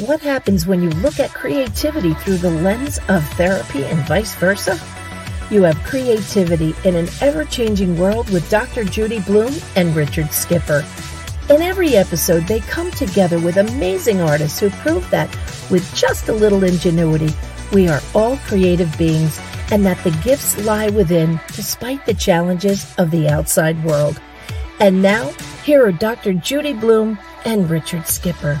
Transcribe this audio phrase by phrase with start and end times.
[0.00, 4.80] What happens when you look at creativity through the lens of therapy and vice versa?
[5.50, 8.84] You have creativity in an ever changing world with Dr.
[8.84, 10.86] Judi Bloom and Richard Skipper.
[11.50, 15.28] In every episode, they come together with amazing artists who prove that
[15.70, 17.34] with just a little ingenuity,
[17.70, 19.38] we are all creative beings
[19.70, 24.18] and that the gifts lie within despite the challenges of the outside world.
[24.78, 25.28] And now,
[25.62, 26.32] here are Dr.
[26.32, 28.58] Judi Bloom and Richard Skipper.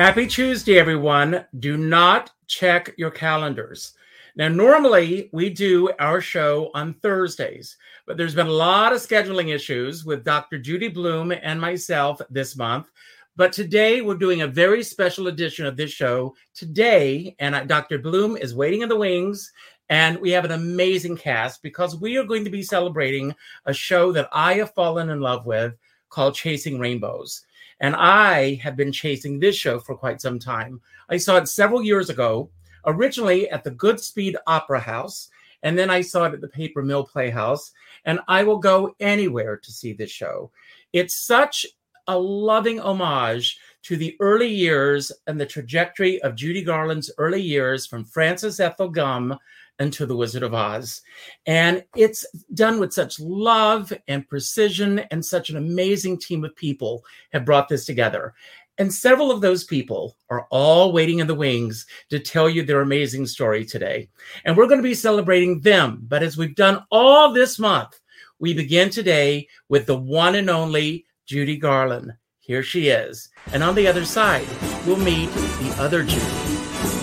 [0.00, 1.44] Happy Tuesday, everyone.
[1.58, 3.92] Do not check your calendars.
[4.34, 9.54] Now, normally we do our show on Thursdays, but there's been a lot of scheduling
[9.54, 10.58] issues with Dr.
[10.58, 12.90] Judi Bloom and myself this month.
[13.36, 17.98] But today we're doing a very special edition of this show today, and Dr.
[17.98, 19.52] Bloom is waiting in the wings.
[19.90, 23.34] And we have an amazing cast because we are going to be celebrating
[23.66, 25.74] a show that I have fallen in love with
[26.08, 27.44] called Chasing Rainbows.
[27.80, 30.80] And I have been chasing this show for quite some time.
[31.08, 32.50] I saw it several years ago
[32.86, 35.28] originally at the Goodspeed Opera House,
[35.62, 37.72] and then I saw it at the Paper Mill Playhouse.
[38.04, 40.50] And I will go anywhere to see this show.
[40.92, 41.66] It's such
[42.06, 47.86] a loving homage to the early years and the trajectory of Judy Garland's early years
[47.86, 49.38] from Frances Ethel Gumm
[49.80, 51.02] into The Wizard of Oz.
[51.46, 57.04] And it's done with such love and precision, and such an amazing team of people
[57.32, 58.34] have brought this together.
[58.78, 62.80] And several of those people are all waiting in the wings to tell you their
[62.80, 64.08] amazing story today.
[64.44, 66.00] And we're going to be celebrating them.
[66.08, 68.00] But as we've done all this month,
[68.38, 72.12] we begin today with the one and only Judy Garland.
[72.38, 73.28] Here she is.
[73.52, 74.46] And on the other side,
[74.86, 76.24] we'll meet the other Judy.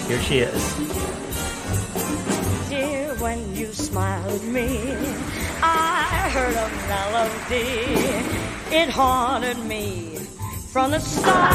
[0.08, 0.87] Here she is.
[3.88, 4.70] Smile at me,
[5.64, 7.72] I heard a melody.
[8.80, 10.18] It haunted me
[10.74, 11.54] from the start.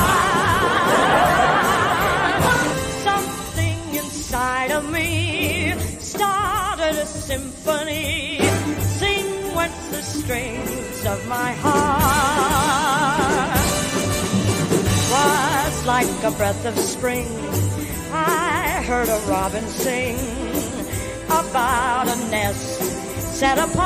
[3.08, 8.38] Something inside of me started a symphony.
[9.00, 11.92] Sing went the strings of my heart.
[15.12, 17.28] Was like a breath of spring.
[18.14, 20.81] I heard a robin sing
[21.26, 22.80] about a nest
[23.38, 23.82] set apart.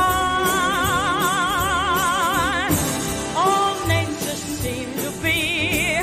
[3.37, 5.99] All nature seems to be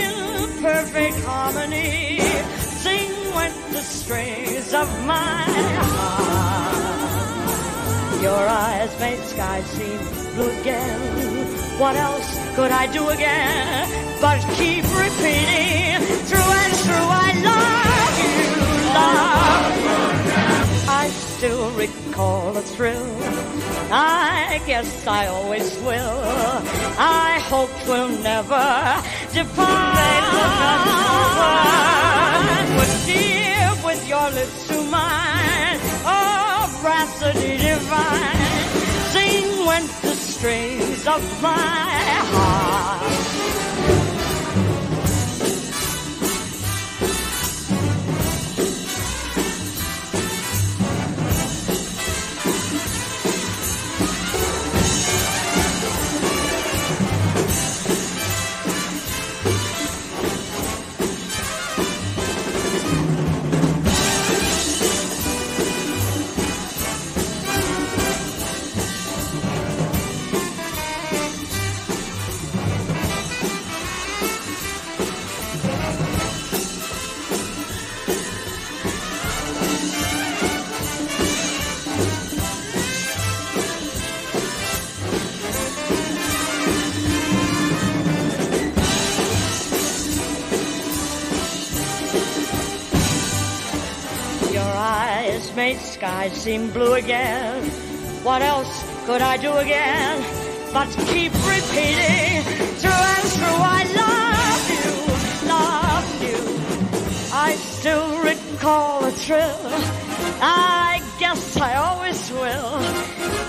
[0.00, 2.20] in perfect harmony.
[2.82, 5.44] Sing went the strings of my
[5.80, 6.78] heart.
[8.22, 9.98] Your eyes made sky seem
[10.34, 11.46] blue again.
[11.78, 13.88] What else could I do again
[14.20, 17.08] but keep repeating through and through?
[17.26, 18.38] I love you,
[18.98, 20.17] love
[21.38, 23.06] still recall the thrill.
[23.92, 26.20] I guess I always will.
[26.98, 28.66] I hope we'll never
[29.32, 30.24] depart.
[32.76, 38.40] But dear, with your lips to mine, oh, rhapsody divine,
[39.12, 41.88] sing went the strings of my
[42.34, 43.67] heart.
[95.98, 97.60] Skies seem blue again.
[98.22, 98.72] What else
[99.06, 100.22] could I do again
[100.72, 102.42] but keep repeating
[102.80, 103.60] through and through?
[103.78, 104.90] I love you,
[105.56, 106.40] love you.
[107.34, 109.60] I still recall the thrill.
[110.40, 112.74] I guess I always will.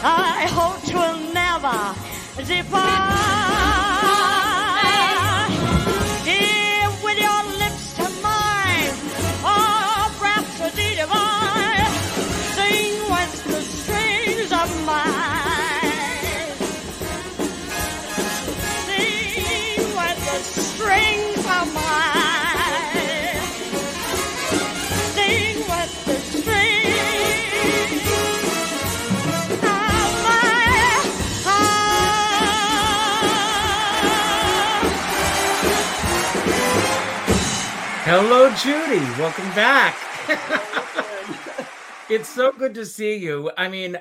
[0.03, 1.79] I hope will never
[2.47, 3.98] depart.
[38.11, 39.19] Hello, Judi.
[39.19, 39.95] Welcome back.
[42.09, 43.51] it's so good to see you.
[43.55, 43.99] I mean,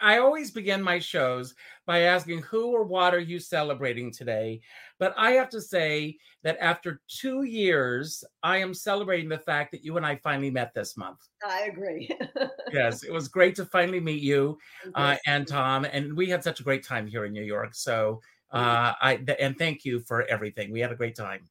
[0.00, 1.54] I always begin my shows
[1.86, 4.62] by asking who or what are you celebrating today?
[4.98, 9.84] But I have to say that after two years, I am celebrating the fact that
[9.84, 11.20] you and I finally met this month.
[11.46, 12.10] I agree.
[12.72, 14.58] yes, it was great to finally meet you
[14.96, 17.76] uh, and Tom, and we had such a great time here in New York.
[17.76, 18.20] So,
[18.50, 20.72] uh, I and thank you for everything.
[20.72, 21.48] We had a great time.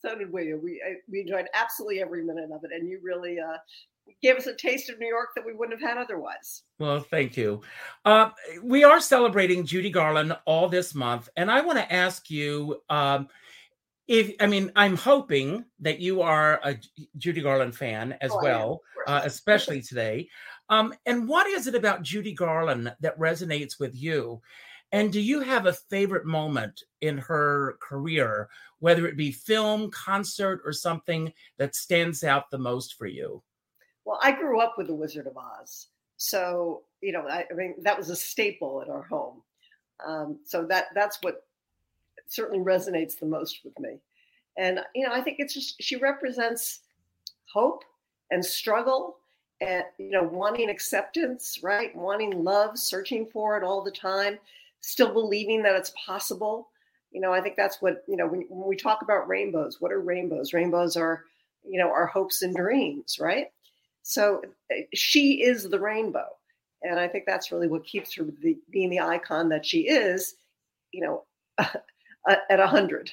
[0.00, 0.54] So did we.
[0.54, 0.80] We
[1.10, 3.56] we enjoyed absolutely every minute of it, and you really uh,
[4.22, 6.62] gave us a taste of New York that we wouldn't have had otherwise.
[6.78, 7.62] Well, thank you.
[8.04, 8.30] Uh,
[8.62, 12.80] we are celebrating Judy Garland all this month, and I want to ask you.
[12.88, 13.28] Um,
[14.06, 16.78] if I mean, I'm hoping that you are a
[17.18, 20.30] Judy Garland fan as oh, well, uh, especially today.
[20.70, 24.40] Um, and what is it about Judy Garland that resonates with you?
[24.92, 28.48] And do you have a favorite moment in her career,
[28.78, 33.42] whether it be film, concert, or something that stands out the most for you?
[34.04, 35.88] Well, I grew up with The Wizard of Oz.
[36.16, 39.42] So, you know, I, I mean, that was a staple at our home.
[40.06, 41.44] Um, so that that's what
[42.26, 43.98] certainly resonates the most with me.
[44.56, 46.80] And, you know, I think it's just, she represents
[47.52, 47.84] hope
[48.30, 49.18] and struggle
[49.60, 51.94] and, you know, wanting acceptance, right?
[51.94, 54.38] Wanting love, searching for it all the time,
[54.80, 56.68] still believing that it's possible.
[57.10, 59.92] You know, I think that's what, you know, when, when we talk about rainbows, what
[59.92, 60.52] are rainbows?
[60.52, 61.24] Rainbows are,
[61.64, 63.46] you know, our hopes and dreams, right?
[64.02, 66.26] So eh, she is the rainbow.
[66.82, 70.34] And I think that's really what keeps her the, being the icon that she is,
[70.92, 71.24] you know,
[71.58, 73.12] at 100.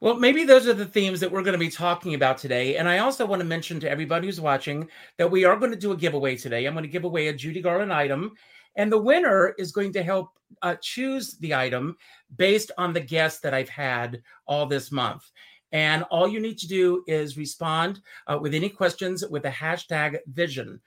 [0.00, 2.76] Well, maybe those are the themes that we're going to be talking about today.
[2.76, 5.76] And I also want to mention to everybody who's watching that we are going to
[5.76, 6.66] do a giveaway today.
[6.66, 8.36] I'm going to give away a Judy Garland item,
[8.78, 10.30] and the winner is going to help
[10.62, 11.96] uh, choose the item
[12.36, 15.30] based on the guests that I've had all this month.
[15.72, 20.18] And all you need to do is respond uh, with any questions with the hashtag
[20.28, 20.80] vision.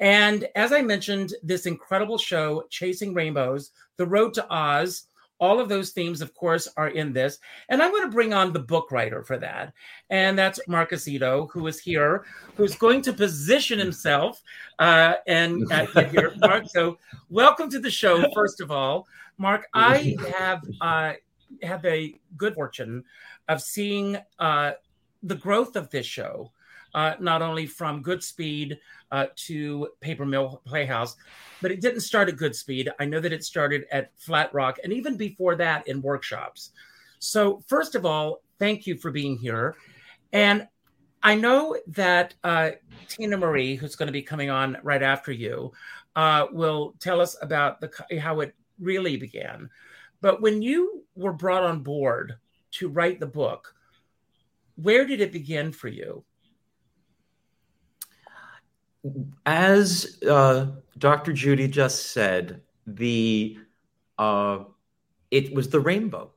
[0.00, 5.04] And as I mentioned, this incredible show, Chasing Rainbows, The Road to Oz,
[5.38, 7.38] all of those themes, of course, are in this.
[7.68, 9.72] And I'm going to bring on the book writer for that.
[10.10, 12.24] And that's Marc Acito, who is here,
[12.56, 14.42] who's going to position himself
[14.78, 16.32] uh, and uh, here.
[16.38, 16.98] Marc, so
[17.30, 19.06] welcome to the show, first of all.
[19.38, 21.14] Marc, I have uh,
[21.62, 23.04] have the good fortune
[23.48, 24.72] of seeing uh,
[25.22, 26.52] the growth of this show,
[26.94, 28.78] uh, not only from Goodspeed
[29.10, 31.16] uh, to Paper Mill Playhouse,
[31.60, 32.88] but it didn't start at Goodspeed.
[32.98, 36.70] I know that it started at Flat Rock and even before that in workshops.
[37.18, 39.76] So, first of all, thank you for being here.
[40.32, 40.68] And
[41.22, 42.72] I know that uh,
[43.08, 45.72] Tina Marie, who's going to be coming on right after you,
[46.16, 49.70] uh, will tell us about the how it really began.
[50.20, 52.34] But when you were brought on board
[52.72, 53.74] to write the book,
[54.76, 56.24] where did it begin for you?
[59.44, 60.66] As uh,
[60.98, 61.32] Dr.
[61.32, 63.58] Judi just said, the
[64.18, 64.64] uh,
[65.30, 66.30] it was the rainbow.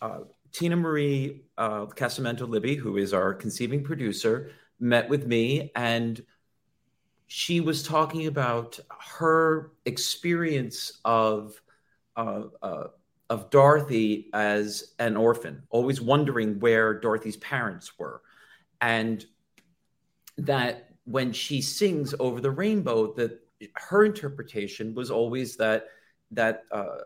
[0.00, 0.20] Uh,
[0.52, 4.50] Tina Marie uh, Casamento Libby, who is our conceiving producer,
[4.80, 6.24] met with me and
[7.34, 11.62] she was talking about her experience of
[12.14, 12.88] uh, uh,
[13.30, 18.20] of Dorothy as an orphan, always wondering where Dorothy's parents were.
[18.82, 19.24] And
[20.36, 23.40] that when she sings over the rainbow, that
[23.74, 25.86] her interpretation was always that
[26.30, 26.98] that uh,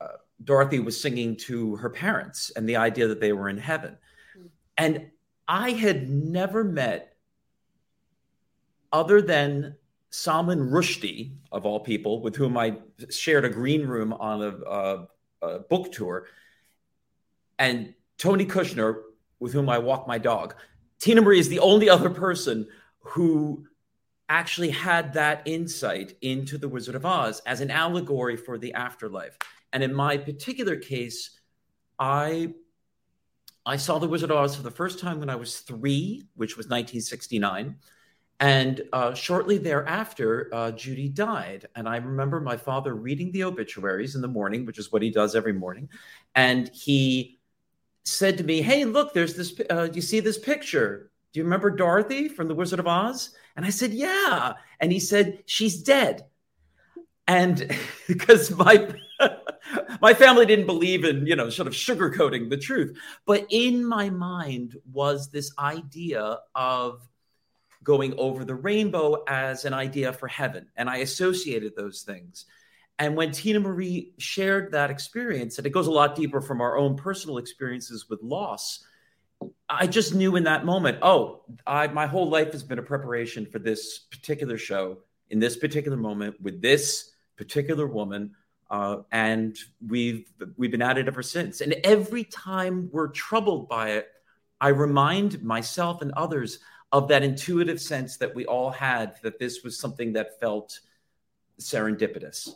[0.00, 0.08] uh,
[0.42, 3.96] Dorothy was singing to her parents and the idea that they were in heaven.
[4.76, 5.10] And
[5.48, 7.16] I had never met,
[8.92, 9.76] other than
[10.10, 12.76] Salman Rushdie, of all people, with whom I
[13.10, 15.06] shared a green room on a, uh,
[15.42, 16.26] uh, book tour,
[17.58, 19.02] and Tony Kushner,
[19.40, 20.54] with whom I walk my dog.
[21.00, 22.68] Tina Marie is the only other person
[23.04, 23.66] who
[24.28, 29.36] actually had that insight into the Wizard of Oz as an allegory for the afterlife.
[29.72, 31.38] And in my particular case,
[31.98, 32.54] I
[33.66, 36.56] I saw the Wizard of Oz for the first time when I was three, which
[36.56, 37.76] was 1969.
[38.40, 41.66] And uh, shortly thereafter, uh, Judy died.
[41.74, 45.10] And I remember my father reading the obituaries in the morning, which is what he
[45.10, 45.88] does every morning.
[46.34, 47.38] And he
[48.04, 51.10] said to me, Hey, look, there's this, uh, you see this picture?
[51.34, 53.30] Do you remember Dorothy from The Wizard of Oz?
[53.56, 54.54] And I said, Yeah.
[54.80, 56.24] And he said, She's dead.
[57.26, 57.76] And
[58.08, 58.88] because my,
[60.00, 62.96] my family didn't believe in, you know, sort of sugarcoating the truth.
[63.26, 67.06] But in my mind was this idea of,
[67.84, 70.66] going over the rainbow as an idea for heaven.
[70.74, 72.46] And I associated those things.
[72.98, 76.76] And when Tina Marie shared that experience, and it goes a lot deeper from our
[76.76, 78.84] own personal experiences with loss,
[79.68, 83.46] I just knew in that moment, oh, I my whole life has been a preparation
[83.46, 84.98] for this particular show
[85.30, 88.32] in this particular moment with this particular woman.
[88.70, 91.60] Uh, and we've we've been at it ever since.
[91.60, 94.08] And every time we're troubled by it,
[94.60, 96.58] I remind myself and others
[96.90, 100.78] of that intuitive sense that we all had that this was something that felt
[101.60, 102.50] serendipitous.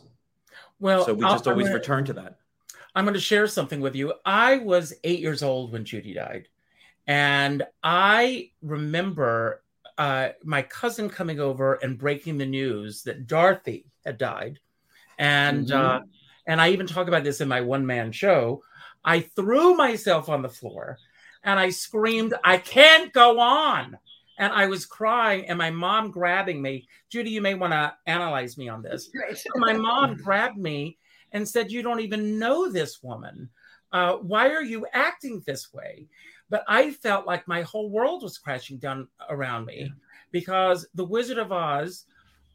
[0.79, 2.39] Well, so we just I'll, always gonna, return to that.
[2.95, 4.13] I'm going to share something with you.
[4.25, 6.47] I was eight years old when Judy died,
[7.09, 9.63] and I remember
[9.97, 14.59] uh, my cousin coming over and breaking the news that Dorothy had died,
[15.17, 15.75] and mm-hmm.
[15.75, 15.99] uh,
[16.45, 18.61] and I even talk about this in my one man show.
[19.03, 20.99] I threw myself on the floor,
[21.43, 23.97] and I screamed, "I can't go on!"
[24.37, 26.87] and I was crying, and my mom grabbing me.
[27.11, 29.09] Judi, you may want to analyze me on this.
[29.55, 30.99] my mom grabbed me
[31.31, 33.49] and said, "You don't even know this woman.
[33.91, 36.07] Uh, why are you acting this way?"
[36.49, 39.87] But I felt like my whole world was crashing down around me yeah.
[40.31, 42.05] because the Wizard of Oz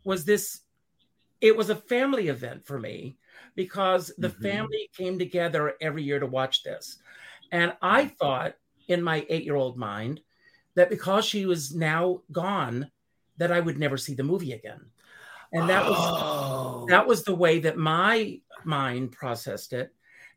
[0.05, 0.61] was this.
[1.41, 3.17] It was a family event for me
[3.55, 4.43] because the mm-hmm.
[4.43, 6.99] family came together every year to watch this,
[7.53, 8.55] and I thought
[8.89, 10.21] in my eight-year-old mind
[10.75, 12.91] that because she was now gone,
[13.37, 14.87] that I would never see the movie again.
[15.53, 16.87] And that was oh.
[16.89, 19.93] that was the way that my mind processed it.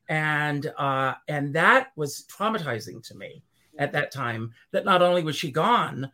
[0.10, 3.44] And uh, and that was traumatizing to me
[3.78, 6.12] at that time, that not only was she gone,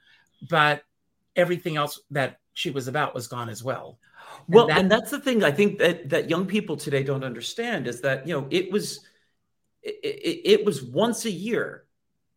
[0.49, 0.83] but
[1.35, 3.97] everything else that she was about was gone as well.
[4.47, 7.23] And well, that- and that's the thing I think that that young people today don't
[7.23, 8.99] understand is that you know it was
[9.81, 11.83] it, it, it was once a year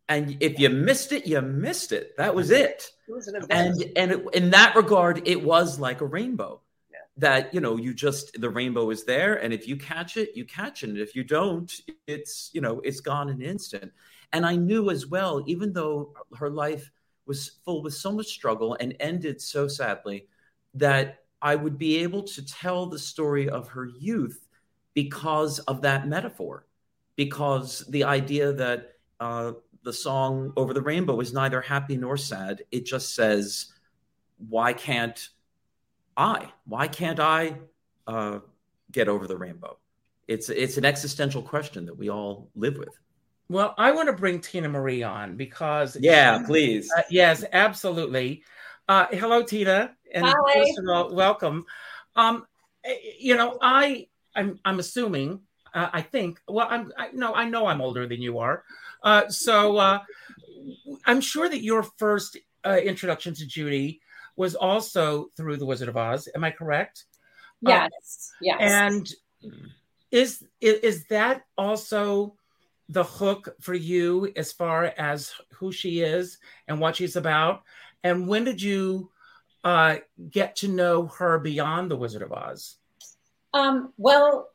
[0.09, 2.15] and if you missed it, you missed it.
[2.17, 2.91] That was it.
[3.07, 6.61] it was an and and it, in that regard, it was like a rainbow.
[6.89, 6.97] Yeah.
[7.17, 10.45] That you know, you just the rainbow is there, and if you catch it, you
[10.45, 10.89] catch it.
[10.89, 11.71] And if you don't,
[12.07, 13.91] it's you know, it's gone in an instant.
[14.33, 16.91] And I knew as well, even though her life
[17.25, 20.27] was full with so much struggle and ended so sadly,
[20.73, 24.47] that I would be able to tell the story of her youth
[24.93, 26.65] because of that metaphor,
[27.15, 28.93] because the idea that.
[29.19, 29.53] Uh,
[29.83, 32.61] the song Over the Rainbow is neither happy nor sad.
[32.71, 33.71] It just says,
[34.37, 35.29] why can't
[36.17, 36.51] I?
[36.65, 37.57] Why can't I
[38.05, 38.39] uh,
[38.91, 39.77] get over the rainbow?
[40.27, 42.99] It's it's an existential question that we all live with.
[43.49, 46.89] Well, I want to bring Tina Marie on because yeah, please.
[46.95, 48.43] Uh, yes, absolutely.
[48.89, 50.53] Uh, hello, Tina, and Hi.
[50.53, 51.65] first of all, welcome.
[52.15, 52.45] Um,
[52.83, 55.41] eh, you know, I I'm I'm assuming
[55.73, 58.63] uh, I think well I'm I, no I know I'm older than you are,
[59.03, 59.99] uh, so uh,
[61.05, 64.01] I'm sure that your first uh, introduction to Judy
[64.35, 66.27] was also through The Wizard of Oz.
[66.35, 67.05] Am I correct?
[67.65, 68.31] Uh, yes.
[68.41, 68.57] yes.
[68.59, 69.09] And
[70.11, 72.36] is, is is that also
[72.89, 77.63] the hook for you as far as who she is and what she's about?
[78.03, 79.11] And when did you
[79.63, 79.97] uh,
[80.29, 82.77] get to know her beyond The Wizard of Oz?
[83.53, 84.49] Um, well,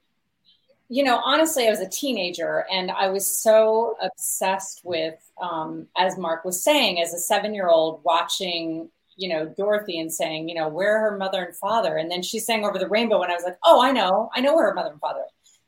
[0.88, 6.18] you know, honestly, I was a teenager and I was so obsessed with, um, as
[6.18, 10.54] Marc was saying, as a seven year old watching, you know, Dorothy and saying, you
[10.54, 11.96] know, where are her mother and father?
[11.96, 14.40] And then she sang over the rainbow and I was like, oh, I know, I
[14.40, 15.24] know where her mother and father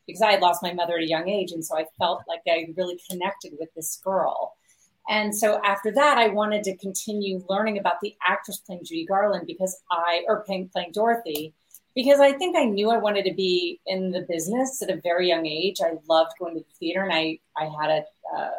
[0.07, 1.53] because I had lost my mother at a young age.
[1.53, 4.57] And so I felt like I really connected with this girl.
[5.09, 9.47] And so after that, I wanted to continue learning about the actress playing Judy Garland
[9.47, 11.53] because I, or playing, playing Dorothy,
[11.95, 15.29] because I think I knew I wanted to be in the business at a very
[15.29, 15.77] young age.
[15.81, 18.05] I loved going to the theater, and I I had a
[18.37, 18.51] uh,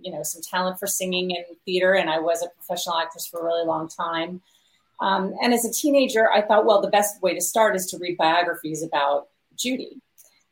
[0.00, 3.40] you know some talent for singing in theater, and I was a professional actress for
[3.40, 4.40] a really long time.
[5.00, 7.98] Um, and as a teenager, I thought, well, the best way to start is to
[7.98, 10.00] read biographies about Judy.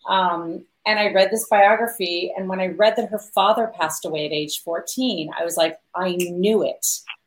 [0.06, 4.26] Um, and I read this biography, and when I read that her father passed away
[4.26, 6.87] at age 14, I was like, I knew it.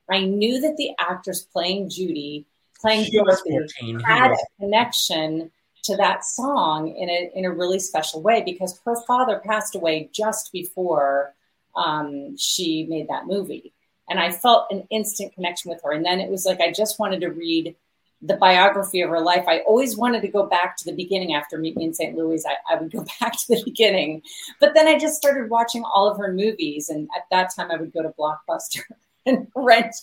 [0.09, 2.45] I knew that the actress playing Judy
[2.79, 5.51] playing Dorothy had a connection
[5.83, 10.09] to that song in a in a really special way because her father passed away
[10.13, 11.33] just before
[11.75, 13.73] um, she made that movie,
[14.09, 15.91] and I felt an instant connection with her.
[15.91, 17.75] And then it was like I just wanted to read
[18.21, 19.45] the biography of her life.
[19.47, 22.17] I always wanted to go back to the beginning after Meet Me in St.
[22.17, 22.43] Louis.
[22.45, 24.21] I, I would go back to the beginning,
[24.59, 27.77] but then I just started watching all of her movies, and at that time I
[27.77, 28.81] would go to Blockbuster
[29.25, 29.95] and rent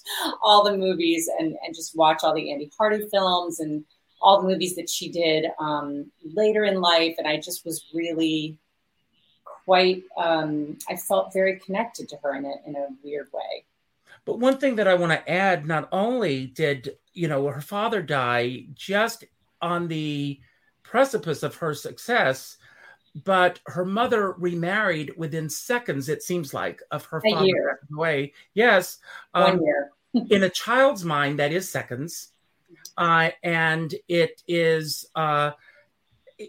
[0.42, 3.85] all the movies and, and just watch all the Andy Hardy films and
[4.21, 7.14] all the movies that she did um, later in life.
[7.18, 8.59] And I just was really
[9.64, 13.64] quite, um, I felt very connected to her in a, in a weird way.
[14.25, 18.00] But one thing that I want to add not only did, you know, her father
[18.02, 19.25] die just
[19.61, 20.40] on the
[20.83, 22.57] precipice of her success,
[23.25, 27.81] but her mother remarried within seconds, it seems like, of her A father year.
[27.93, 28.33] away.
[28.54, 28.99] Yes.
[29.33, 29.90] One Um, year.
[30.31, 32.33] in a child's mind, that is seconds.
[32.97, 35.50] Uh, and it is, uh,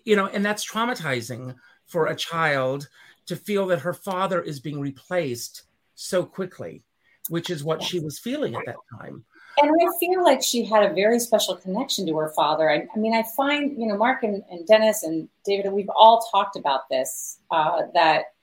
[0.03, 1.55] you know, and that's traumatizing
[1.87, 2.87] for a child
[3.25, 5.63] to feel that her father is being replaced
[5.95, 6.83] so quickly,
[7.29, 9.23] which is what she was feeling at that time.
[9.57, 12.69] And I feel like she had a very special connection to her father.
[12.69, 16.27] I, I mean, I find, you know, Marc and, and Denis and David, we've all
[16.29, 18.33] talked about this, uh, that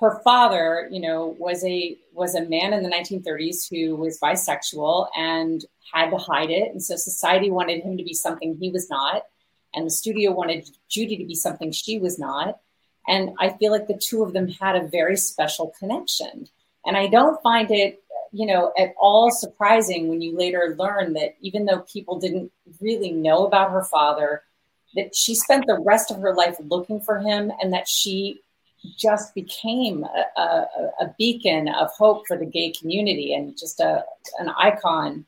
[0.00, 5.06] her father, you know, was a was a man in the 1930s who was bisexual
[5.16, 6.72] and had to hide it.
[6.72, 9.22] And so society wanted him to be something he was not.
[9.74, 12.58] And the studio wanted Judy to be something she was not.
[13.06, 16.48] And I feel like the two of them had a very special connection.
[16.84, 18.01] And I don't find it
[18.32, 23.12] you know, at all surprising when you later learn that even though people didn't really
[23.12, 24.42] know about her father,
[24.94, 28.40] that she spent the rest of her life looking for him and that she
[28.98, 30.66] just became a, a,
[31.00, 34.04] a beacon of hope for the gay community and just a,
[34.38, 35.24] an icon.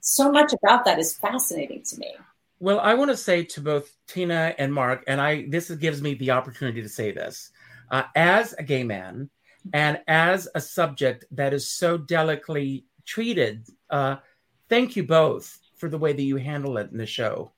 [0.00, 2.14] So much about that is fascinating to me.
[2.58, 6.14] Well, I want to say to both Tina and Marc, and I this gives me
[6.14, 7.50] the opportunity to say this.
[7.90, 9.30] Uh, as a gay man,
[9.72, 14.16] and as a subject that is so delicately treated, uh,
[14.68, 17.52] thank you both for the way that you handle it in the show.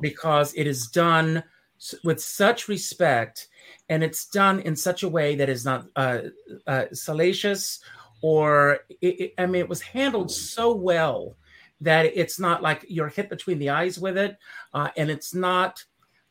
[0.00, 1.42] Because it is done
[2.04, 3.48] with such respect
[3.88, 6.18] and it's done in such a way that is not uh,
[6.66, 7.80] uh, salacious
[8.22, 11.36] or it, it- I mean, it was handled so well
[11.80, 14.36] that it's not like you're hit between the eyes with it,
[14.74, 15.82] uh, and it's not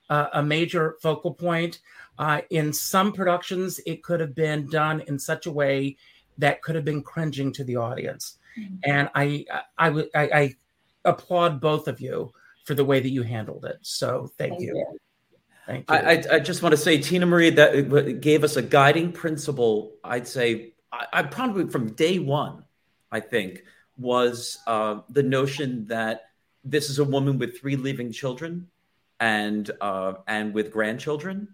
[0.10, 1.80] uh, a major focal point.
[2.18, 5.96] Uh, in some productions, it could have been done in such a way
[6.38, 8.38] that could have been cringing to the audience.
[8.84, 9.46] And I,
[9.78, 10.56] I, would, I, I
[11.06, 12.34] applaud both of you
[12.66, 13.78] for the way that you handled it.
[13.82, 14.76] So thank, Thank you.
[14.76, 15.00] you.
[15.66, 15.96] Thank you.
[15.96, 19.94] I, I, I just want to say, Tina Marie, that gave us a guiding principle.
[20.04, 22.64] I'd say, I, I probably from day one,
[23.12, 23.64] I think,
[23.98, 26.32] was uh, the notion that
[26.64, 28.68] this is a woman with three living children,
[29.20, 31.50] and uh, and with grandchildren,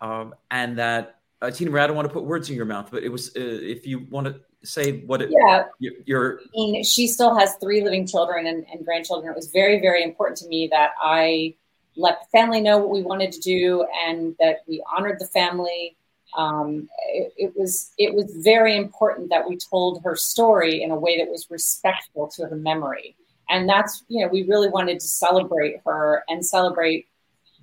[0.00, 2.88] um, and that uh, Tina Marie, I don't want to put words in your mouth,
[2.90, 6.48] but it was uh, if you want to say what it, Yeah, your, your I
[6.54, 9.32] mean, she still has three living children and, and grandchildren.
[9.32, 11.54] It was very, very important to me that I
[11.96, 15.96] let the family know what we wanted to do and that we honored the family.
[16.36, 20.96] Um, it, it was it was very important that we told her story in a
[20.96, 23.16] way that was respectful to her memory,
[23.50, 27.06] and that's you know we really wanted to celebrate her and celebrate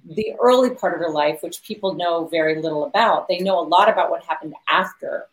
[0.05, 3.27] the early part of her life, which people know very little about.
[3.27, 5.27] They know a lot about what happened after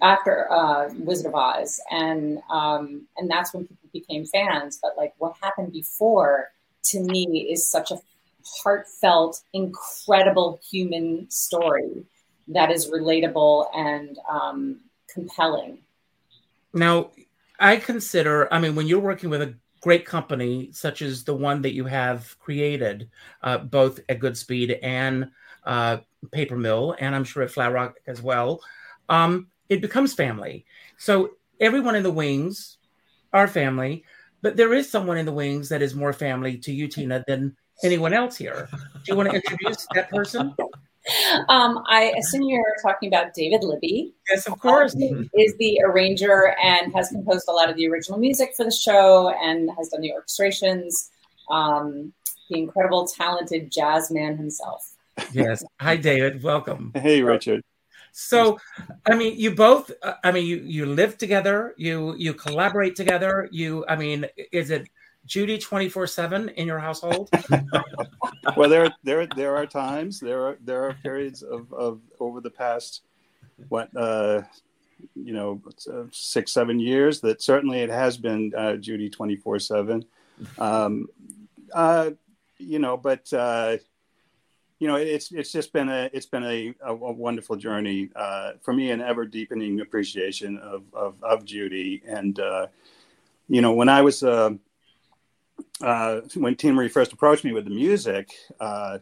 [0.00, 4.78] after uh, Wizard of Oz, and um, and that's when people became fans.
[4.80, 6.50] But like what happened before,
[6.84, 7.98] to me, is such a
[8.62, 12.04] heartfelt, incredible human story
[12.48, 15.78] that is relatable and um, compelling.
[16.72, 17.10] Now,
[17.58, 21.60] I consider, I mean, when you're working with a great company such as the one
[21.60, 23.10] that you have created,
[23.42, 25.28] uh, both at Goodspeed and
[25.64, 25.98] uh,
[26.32, 28.62] Paper Mill, and I'm sure at Flat Rock as well,
[29.10, 30.64] um, it becomes family.
[30.96, 32.78] So everyone in the wings
[33.34, 34.04] are family,
[34.40, 37.54] but there is someone in the wings that is more family to you, Tina, than
[37.82, 38.70] anyone else here.
[38.72, 40.54] Do you want to introduce that person?
[41.48, 44.14] Um, I assume you're talking about David Libby.
[44.30, 44.94] Yes, of course.
[44.94, 48.70] He is the arranger and has composed a lot of the original music for the
[48.70, 51.10] show and has done the orchestrations.
[51.50, 52.14] Um,
[52.50, 54.94] the incredible, talented jazz man himself.
[55.32, 55.64] Yes.
[55.80, 56.42] Hi, David.
[56.42, 56.92] Welcome.
[56.94, 57.62] Hey, Richard.
[58.12, 58.58] So,
[59.06, 59.90] I mean, you both.
[60.02, 61.74] uh, I mean, you you live together.
[61.76, 63.48] You you collaborate together.
[63.50, 63.84] You.
[63.88, 64.88] I mean, is it
[65.26, 67.30] Judy twenty four seven in your household?
[68.56, 70.20] Well, there, there, there are times.
[70.20, 73.02] There are there are periods of, of over the past
[73.68, 74.42] what uh,
[75.14, 75.60] you know
[76.12, 80.04] six seven years that certainly it has been uh, Judy twenty four seven.
[80.58, 81.08] Um,
[81.72, 82.10] uh,
[82.58, 83.78] you know, but uh,
[84.78, 88.52] you know, it's it's just been a it's been a, a, a wonderful journey uh,
[88.62, 92.02] for me, an ever deepening appreciation of of, of Judy.
[92.06, 92.66] And uh,
[93.48, 94.50] you know, when I was uh,
[95.80, 98.98] uh, when Tina Marie first approached me with the music, uh,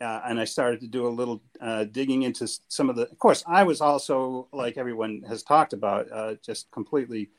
[0.00, 3.02] uh, and I started to do a little uh, digging into some of the.
[3.02, 7.30] Of course, I was also like everyone has talked about, uh, just completely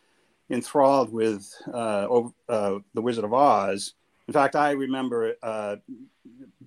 [0.50, 2.08] enthralled with uh,
[2.48, 3.94] the Wizard of Oz.
[4.28, 5.36] In fact, I remember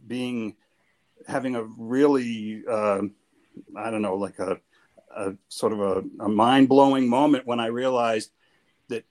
[0.07, 0.57] being
[1.27, 3.03] having a really, uh,
[3.77, 4.59] I don't know, like a,
[5.16, 8.31] a sort of a, a mind blowing moment when I realized
[8.88, 9.05] that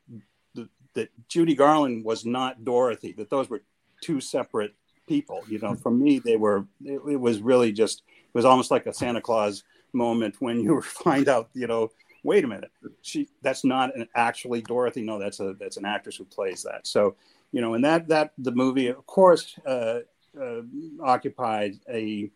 [0.95, 3.61] that Judy Garland was not Dorothy, that those were
[4.01, 4.73] two separate
[5.07, 5.43] people.
[5.47, 8.85] You know, for me, they were, it, it was really just it was almost like
[8.85, 11.91] a Santa Claus moment when you find out, you know,
[12.23, 15.03] wait a minute, she that's not an actually Dorothy.
[15.03, 16.87] No, that's a that's an actress who plays that.
[16.87, 17.15] So,
[17.51, 19.99] you know, and that that the movie, of course, uh,
[20.39, 20.61] uh,
[21.01, 22.29] occupied a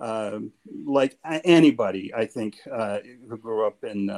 [0.00, 0.40] uh,
[0.84, 2.98] like anybody I think uh,
[3.28, 4.10] who grew up in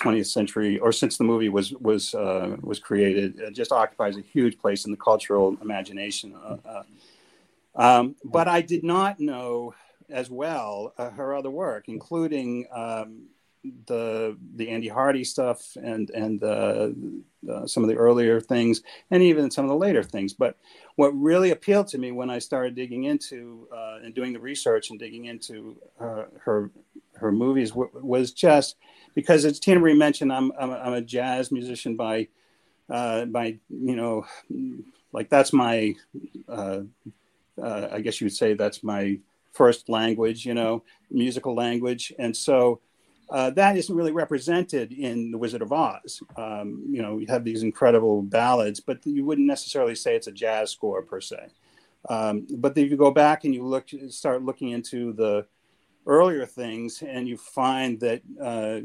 [0.00, 4.16] 20th uh, century or since the movie was was uh, was created, it just occupies
[4.16, 6.34] a huge place in the cultural imagination.
[7.74, 9.74] Um, but I did not know
[10.08, 13.28] as well her other work, including um,
[13.86, 16.88] the the Andy Hardy stuff and and uh,
[17.50, 20.32] uh, some of the earlier things and even some of the later things.
[20.32, 20.56] But
[20.96, 24.90] what really appealed to me when I started digging into uh, and doing the research
[24.90, 26.70] and digging into uh, her
[27.16, 28.76] her movies w- was just
[29.14, 32.28] because as Tina Marie mentioned, I'm I'm, I'm a jazz musician by
[32.88, 34.26] uh, by you know
[35.12, 35.94] like that's my
[36.48, 36.82] uh,
[37.62, 39.18] I guess you would say that's my
[39.52, 42.80] first language, you know, musical language, and so
[43.30, 46.20] uh, that isn't really represented in The Wizard of Oz.
[46.36, 50.32] Um, you know, you have these incredible ballads, but you wouldn't necessarily say it's a
[50.32, 51.48] jazz score per se.
[52.08, 55.46] Um, but if you go back and you look, start looking into the
[56.10, 58.80] earlier things, and you find that, uh,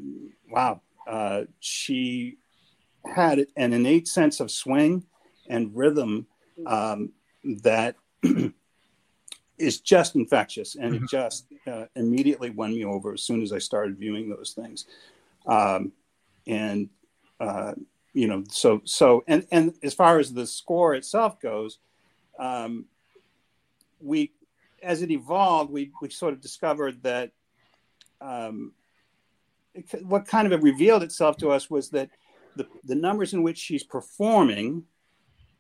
[0.50, 2.38] wow, uh, she
[3.04, 5.04] had an innate sense of swing
[5.50, 6.28] and rhythm
[6.68, 7.12] um,
[7.44, 7.96] that
[9.58, 11.04] is just infectious, and mm-hmm.
[11.06, 14.86] it just uh, immediately won me over as soon as I started viewing those things.
[15.48, 15.94] Um,
[16.46, 16.90] and
[17.40, 17.74] uh,
[18.14, 21.80] you know, so so and and as far as the score itself goes,
[22.38, 22.86] um,
[24.00, 24.32] we
[24.86, 27.32] as it evolved, we we sort of discovered that
[28.22, 28.72] um,
[29.74, 32.10] it, what kind of revealed itself to us was that
[32.56, 34.84] the the numbers in which she's performing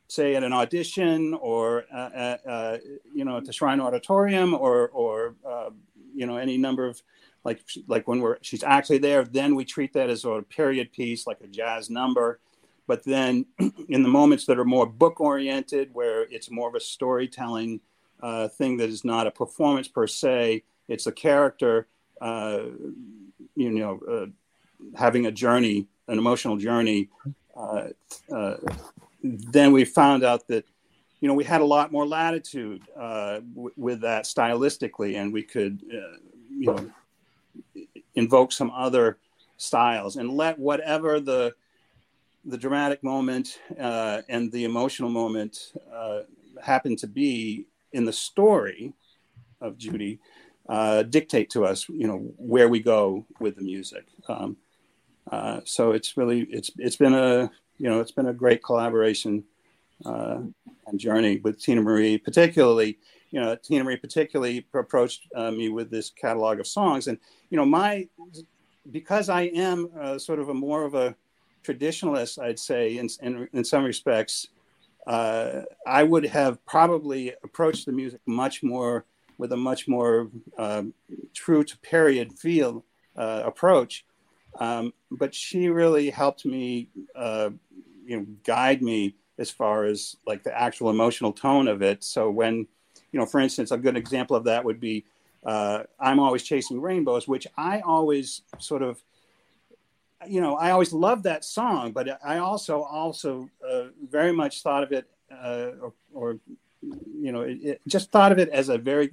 [0.08, 2.78] say at an audition or uh, uh, uh,
[3.14, 5.70] you know at the Shrine Auditorium or or uh,
[6.14, 7.02] you know any number of
[7.44, 11.28] like like when we're she's actually there, then we treat that as a period piece
[11.28, 12.40] like a jazz number.
[12.88, 13.48] But then
[13.90, 17.82] in the moments that are more book oriented, where it's more of a storytelling
[18.26, 21.88] uh, thing that is not a performance per se, it's a character,
[22.22, 22.64] uh,
[23.56, 24.32] you know,
[24.96, 27.10] having a journey, an emotional journey.
[27.56, 27.90] Uh,
[28.34, 28.56] uh,
[29.24, 30.66] then we found out that
[31.22, 35.44] you know we had a lot more latitude uh, w- with that stylistically, and we
[35.44, 36.18] could uh,
[36.50, 36.90] you know
[38.16, 39.18] invoke some other
[39.58, 41.54] styles and let whatever the
[42.46, 46.22] the dramatic moment uh, and the emotional moment uh,
[46.62, 48.94] happen to be in the story
[49.62, 50.20] of Judy
[50.68, 54.06] uh, dictate to us, you know, where we go with the music.
[54.28, 54.58] Um,
[55.32, 59.44] uh, so it's really it's it's been a you know, it's been a great collaboration
[60.06, 60.40] uh,
[60.88, 63.00] and journey with Tina Marie, particularly.
[63.32, 67.18] You know, Tina Marie particularly approached uh, me with this catalog of songs, and
[67.50, 68.08] you know, my
[68.92, 71.16] because I am uh, sort of a more of a
[71.64, 74.48] traditionalist, I'd say, in in, in some respects,
[75.08, 79.06] uh, I would have probably approached the music much more
[79.38, 80.94] with a much more um,
[81.34, 82.84] true to period feel
[83.16, 84.06] uh, approach.
[84.60, 87.50] Um, but she really helped me uh,
[88.06, 92.04] you know guide me as far as like the actual emotional tone of it.
[92.04, 92.68] So when
[93.12, 95.06] you know, for instance, a good example of that would be
[95.46, 99.04] uh, "I'm Always Chasing Rainbows," which I always sort of
[100.28, 104.84] you know I always loved that song, but I also also uh, very much thought
[104.84, 106.40] of it uh, or, or,
[107.20, 109.12] you know it, it just thought of it as a very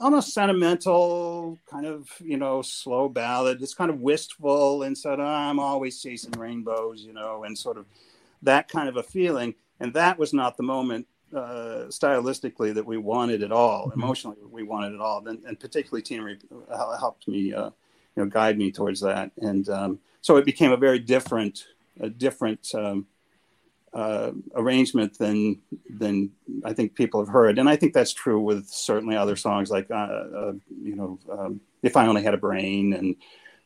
[0.00, 3.62] almost sentimental, kind of you know slow ballad.
[3.62, 7.76] It's kind of wistful and said, oh, "I'm always chasing rainbows," you know, and sort
[7.76, 7.86] of
[8.42, 9.54] that kind of a feeling.
[9.80, 13.88] And that was not the moment uh, stylistically that we wanted at all.
[13.88, 14.00] Mm-hmm.
[14.00, 15.26] Emotionally, we wanted it all.
[15.26, 16.36] And, and particularly Tina
[16.98, 17.70] helped me, uh,
[18.14, 19.32] you know, guide me towards that.
[19.38, 21.66] And um, so it became a very different,
[22.00, 23.06] a different um,
[23.92, 26.30] uh, arrangement than than
[26.64, 27.58] I think people have heard.
[27.58, 31.60] And I think that's true with certainly other songs like, uh, uh, you know, um,
[31.82, 33.16] "If I Only Had a Brain" and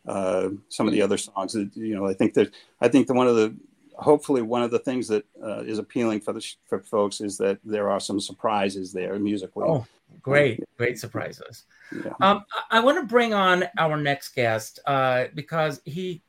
[0.07, 1.53] uh, some of the other songs.
[1.53, 3.55] That, you know, I think that I think that one of the
[3.97, 7.59] hopefully one of the things that uh, is appealing for the for folks is that
[7.65, 9.67] there are some surprises there musically.
[9.69, 9.87] Oh,
[10.23, 11.65] great, great surprises.
[11.93, 12.13] Yeah.
[12.21, 16.23] Um, I, I want to bring on our next guest uh, because he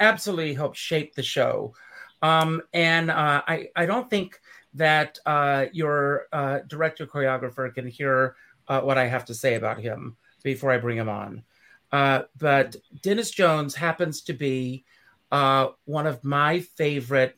[0.00, 1.74] absolutely helped shape the show,
[2.22, 4.40] um, and uh, I I don't think
[4.74, 8.36] that uh, your uh, director choreographer can hear
[8.68, 11.42] uh, what I have to say about him before I bring him on.
[11.90, 14.84] but Denis Jones happens to be
[15.30, 17.36] uh, one of my favorite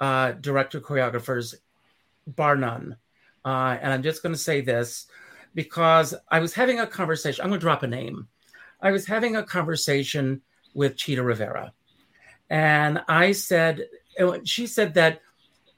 [0.00, 1.54] uh, director choreographers,
[2.26, 2.96] bar none.
[3.44, 5.06] Uh, and I'm just going to say this
[5.54, 7.42] because I was having a conversation.
[7.42, 8.28] I'm going to drop a name.
[8.80, 10.42] I was having a conversation
[10.74, 11.72] with Chita Rivera,
[12.50, 13.86] and I said,
[14.44, 15.20] she said that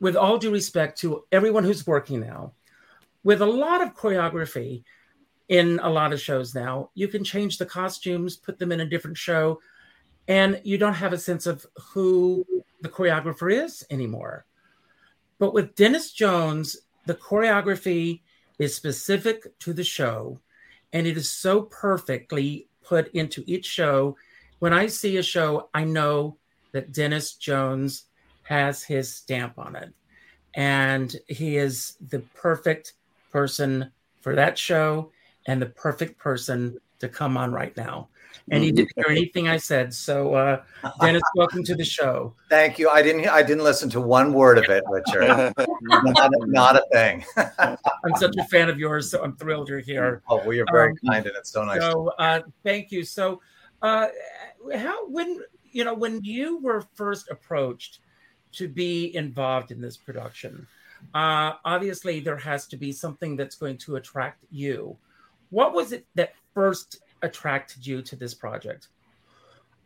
[0.01, 2.53] with all due respect to everyone who's working now,
[3.25, 4.85] with a lot of choreography
[5.49, 8.87] in a lot of shows now, you can change the costumes, put them in a
[8.87, 9.61] different show,
[10.29, 12.44] and you don't have a sense of who
[12.81, 14.44] the choreographer is anymore.
[15.38, 18.22] But with Denis Jones, the choreography
[18.59, 20.40] is specific to the show,
[20.92, 24.16] and it is so perfectly put into each show.
[24.59, 26.38] When I see a show, I know
[26.72, 28.05] that Denis Jones
[28.47, 29.93] has his stamp on it.
[30.55, 32.95] And he is the perfect
[33.31, 35.11] person for that show
[35.47, 38.09] and the perfect person to come on right now.
[38.51, 39.93] And he didn't hear anything I said.
[39.93, 40.63] So, uh,
[41.01, 42.35] Denis, welcome to the show.
[42.49, 42.89] Thank you.
[42.89, 43.29] I didn't.
[43.29, 45.53] I didn't listen to one word of it, Richard.
[45.83, 47.25] not, not, a thing.
[47.37, 50.23] I'm such a fan of yours, so I'm thrilled you're here.
[50.29, 51.81] Oh, well, you're very um, kind, and it's so nice.
[51.81, 53.05] So, uh, thank you.
[53.05, 53.41] So,
[53.83, 54.09] uh,
[54.75, 55.41] how when
[55.73, 58.01] you know when you were first approached
[58.57, 60.66] to be involved in this production,
[61.14, 64.97] uh, obviously there has to be something that's going to attract you.
[65.51, 68.88] What was it that first attracted you to this project?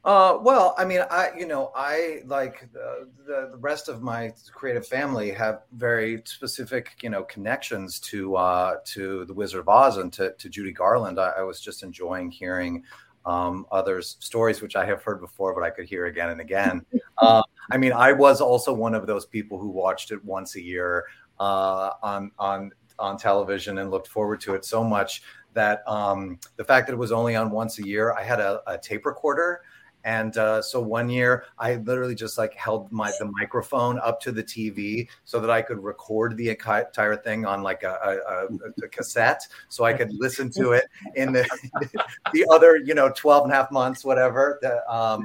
[0.02, 4.32] Uh, well, I mean, I you know, I like the, the, the rest of my
[4.54, 9.98] creative family have very specific you know connections to uh, to the Wizard of Oz
[9.98, 11.20] and to, to Judy Garland.
[11.20, 12.82] I, I was just enjoying hearing
[13.26, 16.84] um, others' stories, which I have heard before, but I could hear again and again.
[17.18, 20.62] uh, I mean, I was also one of those people who watched it once a
[20.62, 21.04] year
[21.38, 25.22] uh, on on on television and looked forward to it so much
[25.54, 28.60] that um, the fact that it was only on once a year, I had a,
[28.66, 29.62] a tape recorder
[30.04, 34.32] and uh, so one year, I literally just like held my the microphone up to
[34.32, 38.88] the TV so that I could record the entire thing on like a, a, a
[38.88, 40.84] cassette, so I could listen to it
[41.16, 41.46] in the
[42.32, 44.58] the other you know 12 and a half months, whatever.
[44.88, 45.24] Um,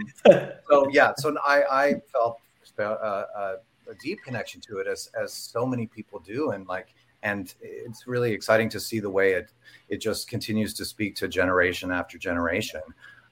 [0.69, 2.39] so yeah, so I I felt
[2.79, 3.55] uh, uh,
[3.89, 8.07] a deep connection to it as as so many people do, and like and it's
[8.07, 9.51] really exciting to see the way it
[9.89, 12.81] it just continues to speak to generation after generation.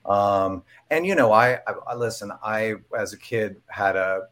[0.05, 2.31] Um, and you know, I, I, listen.
[2.43, 4.27] I, as a kid, had a.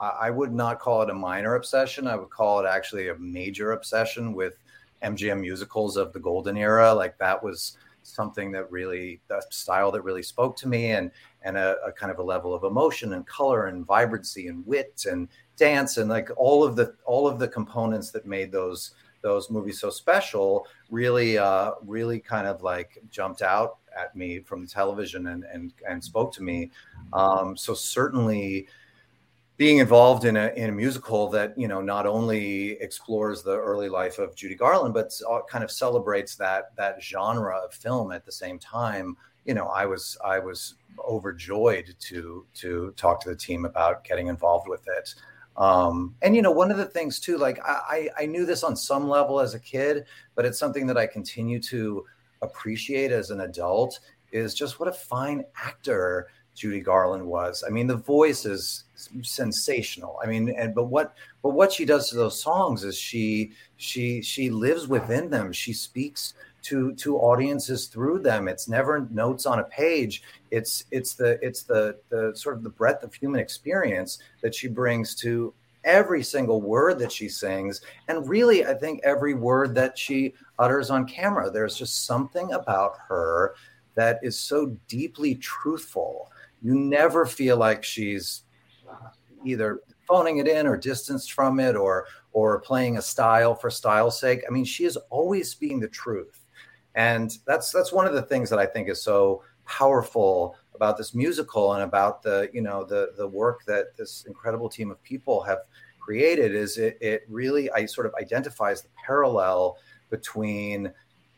[0.00, 2.08] I would not call it a minor obsession.
[2.08, 4.58] I would call it actually a major obsession with
[5.00, 6.92] MGM musicals of the golden era.
[6.92, 11.12] Like that was something that really, the style that really spoke to me, and
[11.44, 15.06] and a, a kind of a level of emotion and color and vibrancy and wit
[15.08, 19.50] and dance and like all of the all of the components that made those those
[19.50, 24.66] movies so special really uh really kind of like jumped out at me from the
[24.66, 26.70] television and and and spoke to me.
[27.12, 28.68] Um, so certainly
[29.56, 33.88] being involved in a in a musical that you know not only explores the early
[33.88, 35.12] life of Judy Garland, but
[35.48, 39.16] kind of celebrates that that genre of film at the same time.
[39.44, 44.28] You know, I was I was overjoyed to to talk to the team about getting
[44.28, 45.14] involved with it.
[45.56, 48.74] Um, and you know, one of the things too, like I I knew this on
[48.74, 52.04] some level as a kid, but it's something that I continue to
[52.42, 54.00] appreciate as an adult
[54.32, 57.64] is just what a fine actor Judy Garland was.
[57.66, 58.84] I mean, the voice is
[59.22, 60.18] sensational.
[60.22, 64.20] I mean, and but what but what she does to those songs is she she
[64.22, 65.52] she lives within them.
[65.52, 68.48] She speaks to to audiences through them.
[68.48, 70.22] It's never notes on a page.
[70.50, 74.68] It's it's the it's the the sort of the breadth of human experience that she
[74.68, 79.98] brings to every single word that she sings and really i think every word that
[79.98, 81.50] she utters on camera.
[81.50, 83.54] There's just something about her
[83.96, 86.30] that is so deeply truthful.
[86.62, 88.42] You never feel like she's
[89.44, 94.18] either phoning it in or distanced from it or or playing a style for style's
[94.20, 94.42] sake.
[94.46, 96.38] I mean she is always speaking the truth.
[96.94, 101.14] And that's that's one of the things that i think is so powerful about this
[101.14, 105.42] musical and about the you know the the work that this incredible team of people
[105.42, 105.60] have
[106.00, 109.76] created is it, it really i sort of identifies the parallel
[110.12, 110.92] between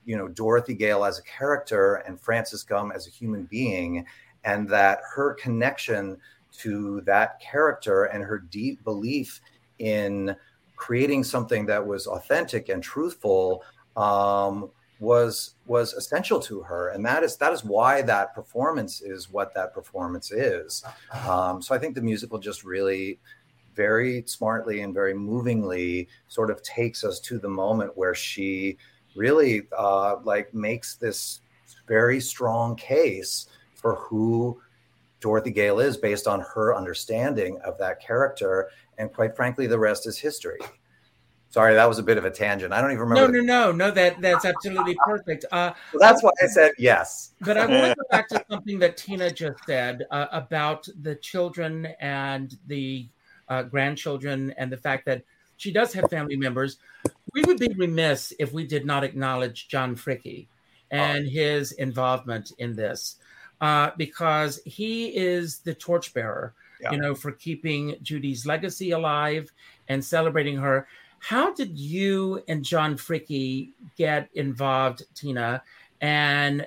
[0.04, 4.04] you know dorothy gale as a character and frances gumm as a human being
[4.44, 6.18] and that her connection
[6.52, 9.40] to that character and her deep belief
[9.78, 10.36] in
[10.76, 13.62] creating something that was authentic and truthful
[13.96, 16.90] um, was was essential to her.
[16.90, 20.84] And that is that is why that performance is what that performance is.
[21.26, 23.18] Um, so i think the musical just really
[23.74, 28.76] very smartly and very movingly sort of takes us to the moment where she
[29.16, 31.40] really uh, like makes this
[31.86, 34.60] very strong case for who
[35.20, 40.06] dorothy gale is based on her understanding of that character and quite frankly the rest
[40.06, 40.58] is history
[41.54, 42.72] Sorry, that was a bit of a tangent.
[42.72, 43.20] I don't even remember.
[43.20, 43.46] No, remember.
[43.46, 43.90] no, no, no.
[43.92, 45.44] That that's absolutely perfect.
[45.52, 47.30] Uh, So that's why I said yes.
[47.42, 51.14] but I want to go back to something that Tina just said uh, about the
[51.14, 53.06] children and the
[53.48, 55.22] uh, grandchildren, and the fact that
[55.56, 56.78] she does have family members.
[57.32, 60.46] We would be remiss if we did not acknowledge John Fricke
[60.90, 63.16] and his involvement in this,
[63.60, 66.92] uh, because he is the torchbearer, Yeah.
[66.92, 69.52] you know, for keeping Judy's legacy alive
[69.88, 70.86] and celebrating her.
[71.20, 75.62] How did you and John Fricke get involved, Tina?
[76.00, 76.66] And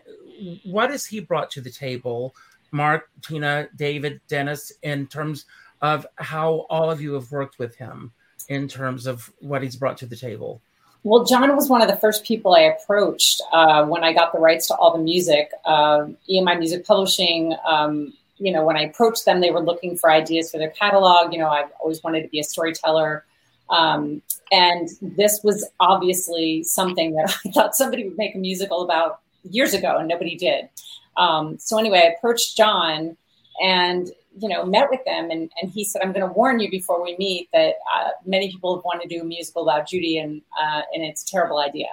[0.64, 2.34] what has he brought to the table,
[2.72, 5.46] Marc, Tina, David, Denis, in terms
[5.82, 8.12] of how all of you have worked with him
[8.50, 10.62] in terms of what he's brought to the table?
[11.04, 14.40] Well, John was one of the first people I approached uh, when I got the
[14.40, 15.52] rights to all the music.
[15.64, 20.12] Uh, EMI Music Publishing, um, you know, when I approached them, they were looking for
[20.12, 21.34] ideas for their catalog.
[21.34, 23.26] You know, I've always wanted to be a storyteller.
[23.70, 29.22] Um, and this was obviously something that I thought somebody would make a musical about
[29.44, 30.70] years ago, and nobody did.
[31.16, 33.18] Um, so anyway, I approached John
[33.62, 36.70] and you know met with them, and, and he said, "I'm going to warn you
[36.70, 40.18] before we meet that uh, many people have wanted to do a musical about Judy,
[40.18, 41.90] and uh, and it's a terrible idea."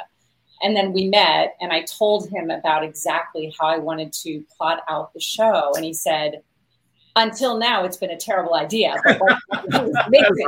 [0.63, 4.83] And then we met, and I told him about exactly how I wanted to plot
[4.89, 6.43] out the show, and he said,
[7.17, 10.47] "Until now, it's been a terrible idea." But like, it was amazing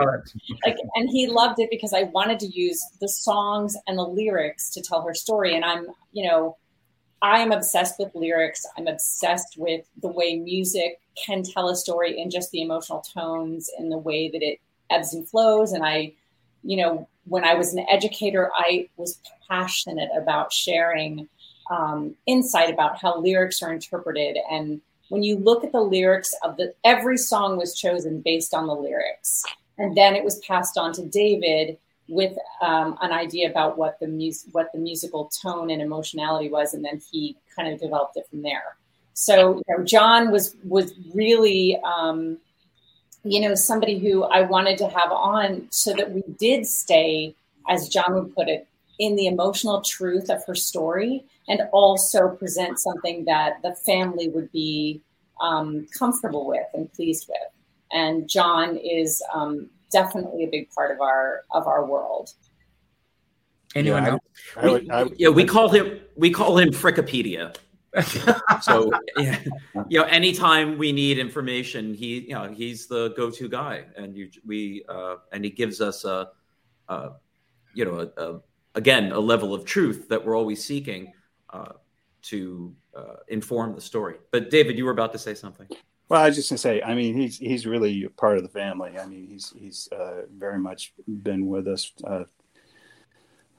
[0.64, 4.70] like and he loved it because i wanted to use the songs and the lyrics
[4.70, 6.56] to tell her story and i'm you know
[7.22, 12.18] i am obsessed with lyrics i'm obsessed with the way music can tell a story
[12.18, 15.72] in just the emotional tones and the way that it ebbs and flows.
[15.72, 16.12] And i
[16.62, 21.28] you know when i was an educator i was passionate about sharing
[21.70, 24.36] um, insight about how lyrics are interpreted.
[24.50, 28.66] And when you look at the lyrics of the every song was chosen based on
[28.66, 29.44] the lyrics.
[29.78, 34.06] And then it was passed on to David with um, an idea about what the
[34.06, 38.26] mus- what the musical tone and emotionality was, and then he kind of developed it
[38.30, 38.76] from there.
[39.18, 42.38] So you know, John was was really um,
[43.24, 47.34] you know somebody who I wanted to have on so that we did stay,
[47.68, 52.78] as John would put it, in the emotional truth of her story, and also present
[52.78, 55.00] something that the family would be
[55.40, 57.38] um, comfortable with and pleased with
[57.92, 62.32] and John is um, definitely a big part of our of our world.
[63.74, 64.20] Anyone Yeah, else?
[64.56, 67.54] I I We, would, yeah, we call him we call him Frickipedia.
[68.60, 69.38] So yeah,
[69.88, 74.30] you know, anytime we need information, he you know he's the go-to guy, and you
[74.44, 76.28] we uh, and he gives us a,
[76.88, 77.10] a
[77.74, 78.40] you know a, a,
[78.74, 81.12] again a level of truth that we're always seeking
[81.50, 81.72] uh,
[82.22, 84.16] to uh, inform the story.
[84.30, 85.68] But David, you were about to say something.
[86.08, 88.98] Well, I was just gonna say, I mean, he's he's really part of the family.
[88.98, 92.24] I mean, he's he's uh, very much been with us uh,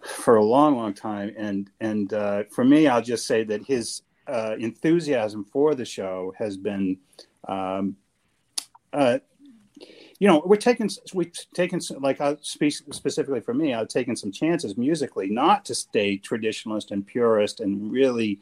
[0.02, 4.04] for a long, long time, and and uh, for me, I'll just say that his
[4.28, 6.98] uh, enthusiasm for the show has been,
[7.48, 7.96] um,
[8.94, 9.20] uh,
[10.20, 13.74] you know, we're taking we've taken like I'll speak specifically for me.
[13.74, 18.40] I've taken some chances musically, not to stay traditionalist and purist and really,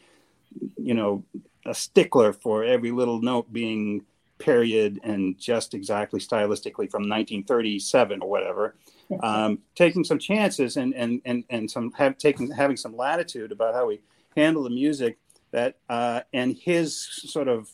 [0.77, 1.23] you know,
[1.65, 4.05] a stickler for every little note being
[4.37, 8.75] period and just exactly stylistically from 1937 or whatever.
[9.21, 13.75] Um, taking some chances and and and and some have taken having some latitude about
[13.75, 14.01] how we
[14.35, 15.17] handle the music
[15.55, 17.69] that uh, and his sort of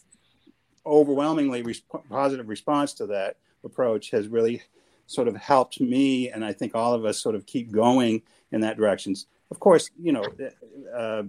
[0.86, 1.76] overwhelmingly
[2.10, 4.62] positive response to that approach has really
[5.08, 8.62] sort of helped me and I think all of us sort of keep going in
[8.62, 9.16] that direction.
[9.50, 10.24] Of course, you know,
[10.96, 11.24] uh,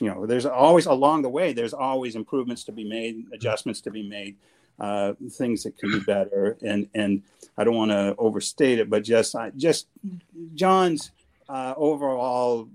[0.00, 3.90] you know, there's always along the way, there's always improvements to be made, adjustments to
[3.92, 4.36] be made,
[4.80, 6.58] uh, things that can be better.
[6.60, 7.22] And and
[7.56, 9.86] I don't want to overstate it, but just I just
[10.54, 11.12] John's
[11.48, 12.68] uh, overall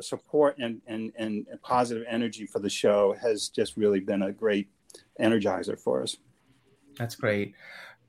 [0.00, 4.68] support and, and and positive energy for the show has just really been a great
[5.20, 6.16] energizer for us.
[6.98, 7.54] That's great.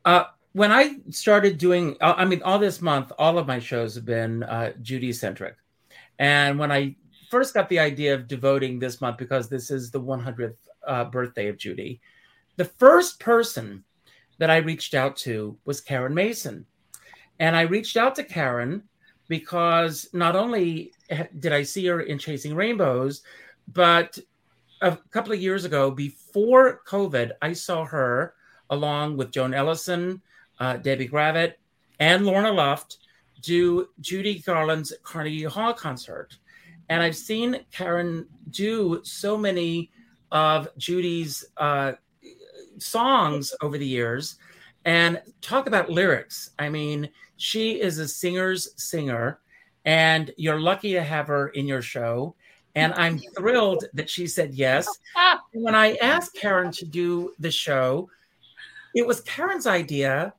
[0.04, 3.96] Uh, when I started doing, uh, I mean, all this month, all of my shows
[3.96, 5.56] have been uh, Judy centric.
[6.18, 6.96] And when I
[7.30, 10.56] first got the idea of devoting this month, because this is the 100th
[10.88, 12.00] uh, birthday of Judy,
[12.56, 13.84] the first person
[14.38, 16.66] that I reached out to was Karen Mason.
[17.40, 18.84] And I reached out to Karen
[19.28, 20.92] because not only
[21.40, 23.22] did I see her in Chasing Rainbows,
[23.74, 24.18] but
[24.82, 28.36] a couple of years ago, before COVID, I saw her
[28.70, 30.22] along with Joan Ellison,
[30.60, 31.56] uh, Debbie Gravitte,
[32.00, 32.98] and Lorna Luft
[33.42, 36.38] do Judy Garland's Carnegie Hall concert.
[36.90, 39.92] And I've seen Karen do so many
[40.32, 41.94] of Judy's uh,
[42.78, 44.38] songs over the years.
[44.86, 46.52] And talk about lyrics.
[46.58, 49.40] I mean, she is a singer's singer,
[49.84, 52.36] and you're lucky to have her in your show.
[52.76, 54.88] And I'm thrilled that she said yes.
[55.54, 58.10] When I asked Karen to do the show,
[58.94, 60.34] it was Karen's idea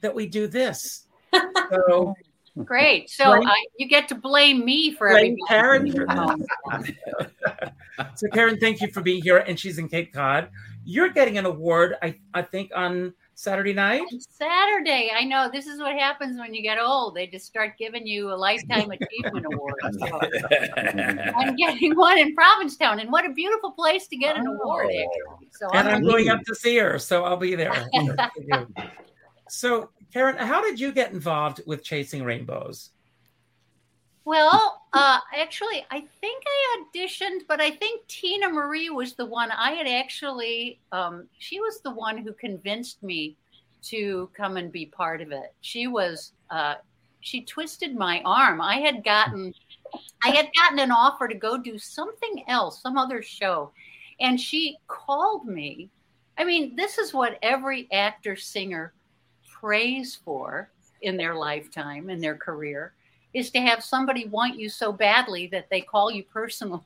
[0.00, 1.06] that we do this.
[1.32, 2.14] So
[2.64, 3.10] Great.
[3.10, 3.46] So Right.
[3.46, 6.06] I, you get to blame me for Blame everything.
[6.06, 6.46] Karen
[8.14, 9.38] so Karen, thank you for being here.
[9.38, 10.48] And she's in Cape Cod.
[10.84, 14.02] You're getting an award, I, I think, on Saturday night.
[14.30, 15.12] Saturday.
[15.14, 17.14] I know this is what happens when you get old.
[17.14, 19.74] They just start giving you a lifetime achievement award.
[19.90, 20.20] So
[21.36, 24.86] I'm getting one in Provincetown, and what a beautiful place to get an award!
[24.90, 25.34] Oh.
[25.34, 25.48] Actually.
[25.50, 27.86] So and I'm I'm going up to see her, so I'll be there.
[29.50, 32.90] so, Karen, how did you get involved with Chasing Rainbows?
[34.26, 39.52] Well, uh, actually, I think I auditioned, but I think Tina Marie was the one
[39.52, 43.36] I had actually, um, she was the one who convinced me
[43.84, 45.54] to come and be part of it.
[45.60, 46.74] She was, uh,
[47.20, 48.60] she twisted my arm.
[48.60, 49.54] I had gotten,
[50.24, 53.70] I had gotten an offer to go do something else, some other show.
[54.18, 55.88] And she called me.
[56.36, 58.92] I mean, this is what every actor, singer
[59.48, 60.68] prays for
[61.02, 62.92] in their lifetime, in their career
[63.36, 66.80] is to have somebody want you so badly that they call you personally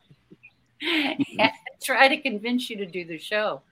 [0.82, 3.62] and try to convince you to do the show.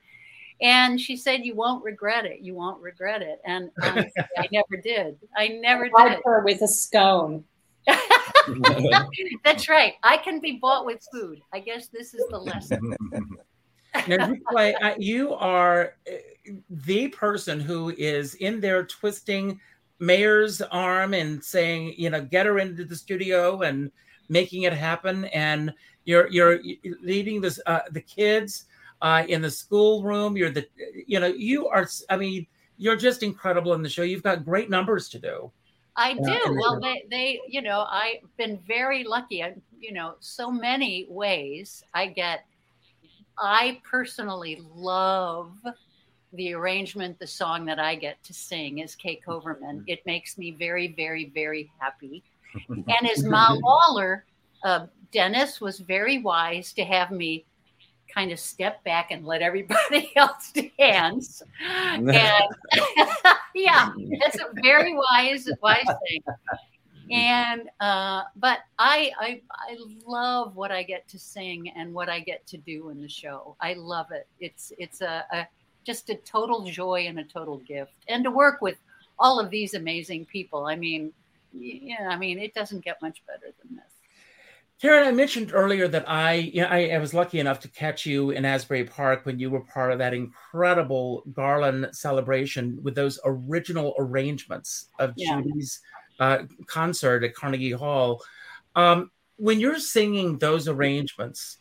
[0.61, 2.39] And she said, "You won't regret it.
[2.39, 5.17] You won't regret it." And honestly, I never did.
[5.35, 6.21] I never Like did.
[6.25, 7.43] her with a scone.
[9.43, 9.95] That's right.
[10.03, 11.41] I can be bought with food.
[11.53, 12.95] I guess this is the lesson.
[14.07, 19.59] Now, you, uh, you are uh, the person who is in there twisting
[19.99, 23.91] Mayor's arm and saying, you know, get her into the studio and
[24.29, 25.25] making it happen.
[25.25, 25.73] And
[26.05, 26.59] you're you're
[27.01, 28.65] leading this uh, the kids
[29.01, 30.37] uh, in the schoolroom.
[30.37, 30.67] You're the
[31.05, 31.87] you know you are.
[32.09, 32.47] I mean,
[32.77, 34.03] you're just incredible in the show.
[34.03, 35.51] You've got great numbers to do.
[35.95, 36.21] I do.
[36.45, 39.43] and Well, they- they, they, you know, I've been very lucky.
[39.43, 42.45] I, you know, so many ways I get.
[43.37, 45.51] I personally love
[46.33, 49.83] the arrangement, the song that I get to sing is Kay Coverman.
[49.87, 52.23] It makes me very, very, very happy.
[52.69, 54.23] And as Ma Lawlor,
[54.63, 57.45] uh, Denis was very wise to have me
[58.13, 61.43] kind of step back and let everybody else dance.
[61.63, 62.07] And
[63.55, 66.23] yeah, that's a very wise, wise thing.
[67.11, 72.19] And uh, but I, I I love what I get to sing and what I
[72.19, 73.55] get to do in the show.
[73.61, 74.27] I love it.
[74.39, 75.47] It's it's a, a
[75.89, 77.93] just a total joy and a total gift.
[78.07, 78.77] And to work with
[79.17, 80.67] all of these amazing people.
[80.67, 81.11] I mean,
[81.51, 83.85] yeah, I mean, it doesn't get much better than this.
[84.79, 88.05] Karen, I mentioned earlier that I, you know, I, I was lucky enough to catch
[88.05, 93.19] you in Asbury Park when you were part of that incredible Garland celebration with those
[93.25, 95.41] original arrangements of Yeah.
[95.41, 95.81] Judy's
[96.19, 98.21] uh, concert at Carnegie Hall.
[98.75, 101.57] Um, when you're singing those arrangements,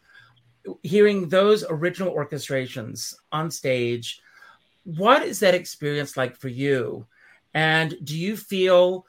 [0.82, 4.20] hearing those original orchestrations on stage,
[4.84, 7.06] what is that experience like for you?
[7.54, 9.06] And do you feel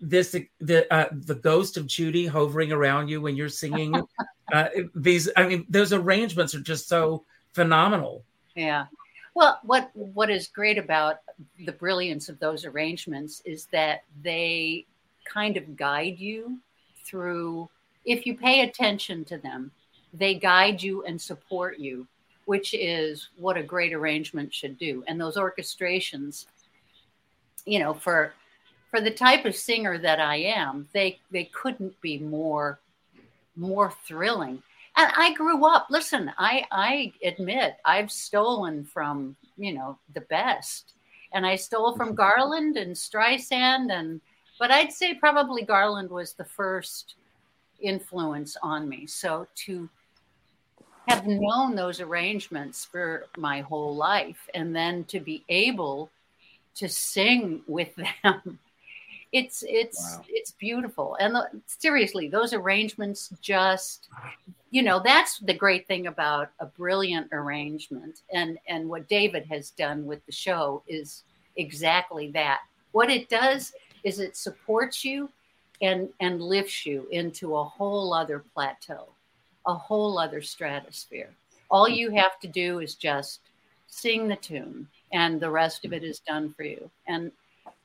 [0.00, 3.94] this the uh, the ghost of Judy hovering around you when you're singing
[4.52, 5.28] uh, these?
[5.36, 8.24] I mean, those arrangements are just so phenomenal.
[8.54, 8.86] Yeah.
[9.34, 11.20] Well, what what is great about
[11.64, 14.86] the brilliance of those arrangements is that they
[15.24, 16.58] kind of guide you
[17.04, 17.68] through
[18.04, 19.70] if you pay attention to them,
[20.12, 22.06] they guide you and support you,
[22.44, 25.04] which is what a great arrangement should do.
[25.08, 26.46] And those orchestrations,
[27.64, 28.34] you know, for
[28.90, 32.80] for the type of singer that I am, they they couldn't be more
[33.56, 34.62] more thrilling
[34.96, 35.86] and I grew up.
[35.90, 40.94] Listen, I I admit I've stolen from you know the best,
[41.32, 44.20] and I stole from Garland and Streisand, and
[44.58, 47.14] but I'd say probably Garland was the first
[47.80, 49.06] influence on me.
[49.06, 49.88] So to
[51.08, 56.10] have known those arrangements for my whole life, and then to be able
[56.76, 58.58] to sing with them.
[59.32, 60.24] It's it's Wow.
[60.28, 64.08] it's beautiful, and the, seriously, those arrangements just
[64.72, 69.70] you know that's the great thing about a brilliant arrangement and and what david has
[69.70, 71.22] done with the show is
[71.56, 73.72] exactly that what it does
[74.02, 75.28] is it supports you
[75.82, 79.06] and and lifts you into a whole other plateau
[79.66, 81.30] a whole other stratosphere
[81.70, 83.40] all you have to do is just
[83.86, 87.30] sing the tune and the rest of it is done for you and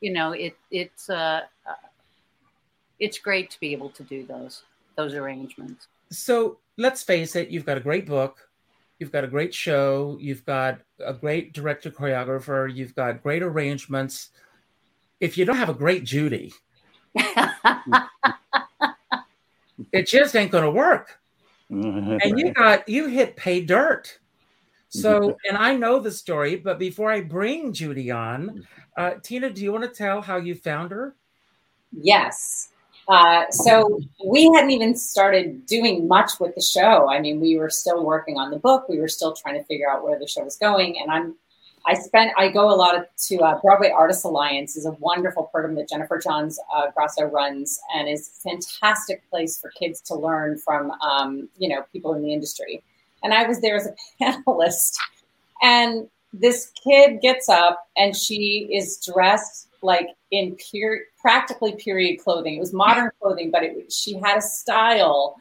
[0.01, 1.73] you know it it's uh, uh
[2.99, 4.63] it's great to be able to do those
[4.95, 8.47] those arrangements So let's face it, you've got a great book,
[8.99, 10.17] You've got a great show.
[10.19, 12.73] You've got a great director choreographer.
[12.73, 14.29] You've got great arrangements.
[15.19, 16.51] If you don't have a great Judy,
[19.91, 21.19] it just ain't going to work.
[21.69, 24.19] And you got you hit pay dirt.
[24.89, 28.65] So, and I know the story, but before I bring Judy on,
[28.95, 31.15] uh, Tina, do you want to tell how you found her?
[31.91, 32.69] Yes.
[33.07, 37.09] Uh, so we hadn't even started doing much with the show.
[37.09, 38.89] I mean, we were still working on the book.
[38.89, 40.99] We were still trying to figure out where the show was going.
[40.99, 41.35] And I'm,
[41.87, 42.95] I spent, I go a lot
[43.27, 47.79] to uh, Broadway Artists Alliance is a wonderful program that Jennifer Johns uh, Grasso runs
[47.95, 52.21] and is a fantastic place for kids to learn from, um, you know, people in
[52.21, 52.83] the industry.
[53.23, 54.97] And I was there as a panelist
[55.61, 62.55] and this kid gets up and she is dressed like in pure, practically period clothing.
[62.55, 65.37] It was modern clothing, but it, she had a style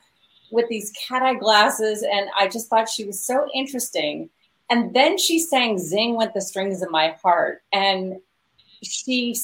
[0.50, 4.30] with these cat eye glasses, and I just thought she was so interesting.
[4.70, 8.20] And then she sang "Zing with the Strings of My Heart," and
[8.82, 9.36] she,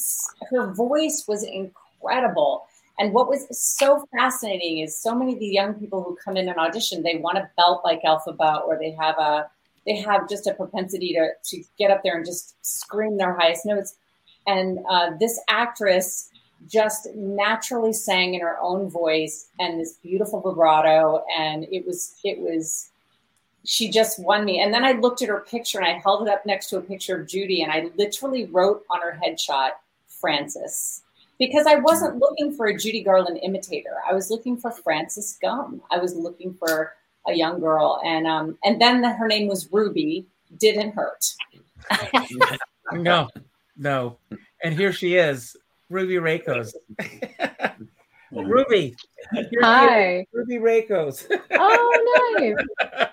[0.49, 2.65] her voice was incredible.
[2.99, 6.47] And what was so fascinating is so many of the young people who come in
[6.47, 9.49] and audition, they want to belt like Elphaba, or they have a
[9.85, 13.65] they have just a propensity to to get up there and just scream their highest
[13.65, 13.95] notes.
[14.45, 16.29] And uh, this actress
[16.67, 22.39] just naturally sang in her own voice and this beautiful vibrato, and it was it
[22.39, 22.91] was
[23.65, 24.61] she just won me.
[24.61, 26.81] And then I looked at her picture and I held it up next to a
[26.81, 29.71] picture of Judy, and I literally wrote on her headshot
[30.07, 31.01] Frances
[31.39, 33.97] because I wasn't looking for a Judy Garland imitator.
[34.07, 35.81] I was looking for Frances Gumm.
[35.91, 36.93] I was looking for
[37.27, 40.27] a young girl, and um, and then the, her name was Ruby.
[40.57, 41.25] Didn't hurt.
[42.93, 43.27] no,
[43.75, 44.19] no.
[44.63, 45.57] And here she is,
[45.89, 46.73] Ruby Rakos.
[48.31, 48.95] Ruby.
[49.61, 50.25] Hi.
[50.31, 51.25] Ruby Rakos.
[51.51, 53.07] oh, nice.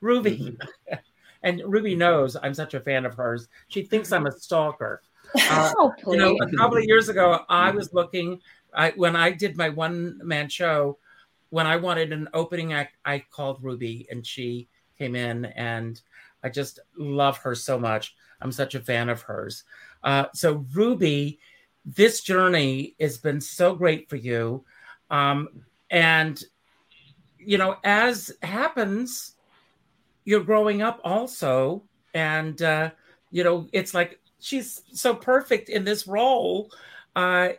[0.00, 0.56] Ruby.
[1.42, 3.46] And Ruby knows I'm such a fan of hers.
[3.68, 5.02] She thinks I'm a stalker.
[5.50, 8.40] Uh, oh, you know, a couple of years ago, I was looking.
[8.72, 10.98] I when I did my one man show,
[11.50, 16.00] when I wanted an opening act, I called Ruby, and she came in, and
[16.44, 18.14] I just love her so much.
[18.40, 19.64] I'm such a fan of hers.
[20.04, 21.40] Uh, so Ruby,
[21.84, 24.64] this journey has been so great for you,
[25.10, 25.48] um,
[25.90, 26.42] and
[27.38, 29.35] you know, as happens,
[30.26, 32.90] you're growing up also, and uh,
[33.30, 36.70] you know, it's like she's so perfect in this role.
[37.14, 37.50] Uh,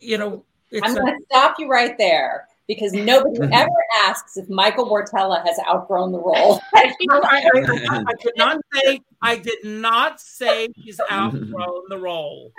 [0.00, 0.44] you know,
[0.82, 3.70] I'm going to stop you right there because nobody ever
[4.04, 6.60] asks if Michael Wartella has outgrown the role.
[6.74, 12.52] I, I, I, I, did not say I did not say he's outgrown the role.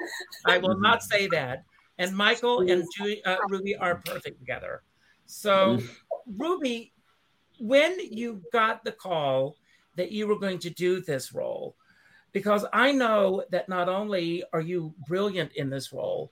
[0.45, 1.63] I will not say that.
[1.97, 4.83] And Michael and Julie, uh, Ruby are perfect together.
[5.25, 5.79] So,
[6.37, 6.93] Ruby,
[7.59, 9.55] when you got the call
[9.95, 11.75] that you were going to do this role,
[12.31, 16.31] because I know that not only are you brilliant in this role,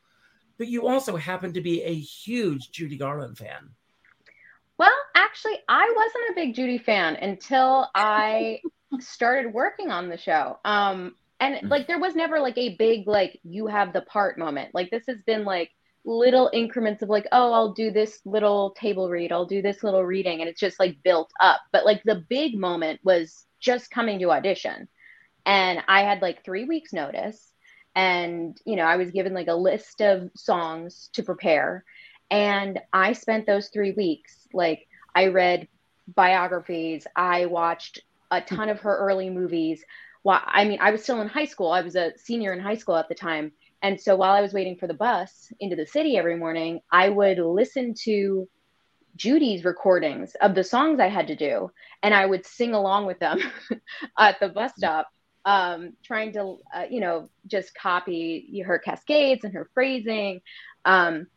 [0.58, 3.70] but you also happen to be a huge Judy Garland fan.
[4.78, 8.62] Well, actually, I wasn't a big Judy fan until I
[9.00, 10.60] started working on the show.
[10.66, 14.74] Um, and like, there was never like a big, like, you have the part moment.
[14.74, 15.72] Like, this has been like
[16.08, 20.03] little increments of like, oh, I'll do this little table read, I'll do this little
[20.03, 20.39] reading.
[20.39, 21.62] And it's just like built up.
[21.72, 24.88] But like, the big moment was just coming to audition.
[25.45, 27.51] And I had like three weeks' notice
[27.97, 31.84] and you know i was given like a list of songs to prepare
[32.30, 35.68] and i spent those three weeks like i read
[36.16, 39.84] biographies i watched a ton of her early movies
[40.24, 42.76] well i mean i was still in high school i was a senior in high
[42.76, 43.51] school at the time
[43.82, 47.10] and so while i was waiting for the bus into the city every morning i
[47.10, 48.48] would listen to
[49.18, 51.72] Judy's recordings of the songs I had to do,
[52.04, 53.40] and I would sing along with them
[54.20, 55.08] at the bus stop
[55.48, 60.42] um, trying to, uh, you know, just copy her cascades and her phrasing.
[60.86, 61.28] Um,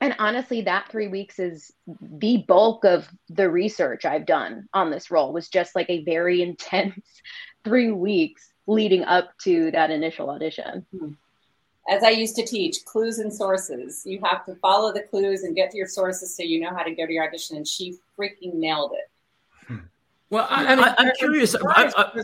[0.00, 5.10] and honestly, that three weeks is the bulk of the research I've done on this
[5.10, 7.04] role was just like a very intense
[7.64, 10.86] three weeks leading up to that initial audition.
[10.96, 11.10] Hmm.
[11.88, 14.02] As I used to teach, clues and sources.
[14.04, 16.82] You have to follow the clues and get to your sources so you know how
[16.82, 17.56] to go to your audition.
[17.56, 19.10] And she freaking nailed it.
[20.30, 21.56] Well, I, I, am curious.
[21.56, 22.22] I, I,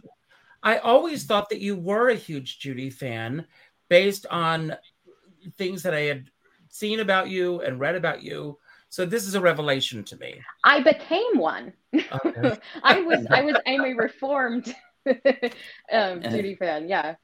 [0.63, 3.47] I always thought that you were a huge Judy fan
[3.89, 4.77] based on
[5.57, 6.31] things that I had
[6.69, 8.59] seen about you and read about you.
[8.89, 10.41] So this is a revelation to me.
[10.63, 11.73] I became one.
[11.95, 12.57] Okay.
[12.83, 14.75] I was I was I'm a reformed
[15.93, 16.89] um, Judy fan.
[16.89, 17.17] Yeah.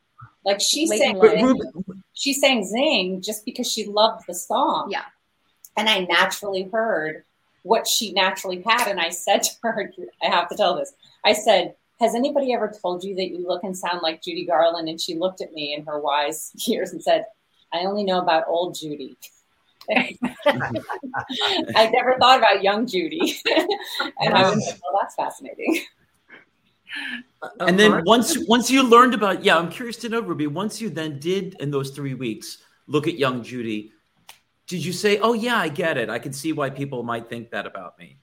[0.45, 4.90] Like she sang zing, she sang Zing just because she loved the song.
[4.90, 5.05] Yeah.
[5.76, 7.24] And I naturally heard
[7.62, 8.88] what she naturally had.
[8.88, 10.93] And I said to her, I have to tell this.
[11.24, 14.88] I said, Has anybody ever told you that you look and sound like Judy Garland?
[14.88, 17.26] And she looked at me in her wise years and said,
[17.72, 19.16] I only know about old Judy.
[19.90, 20.16] I
[21.93, 23.40] never thought about young Judy.
[24.20, 25.82] and I was like, well, that's fascinating.
[27.61, 30.47] And then once once you learned about yeah, I'm curious to know, Ruby.
[30.47, 33.93] Once you then did in those three weeks look at young Judy,
[34.66, 36.09] did you say, "Oh yeah, I get it.
[36.09, 38.18] I can see why people might think that about me"?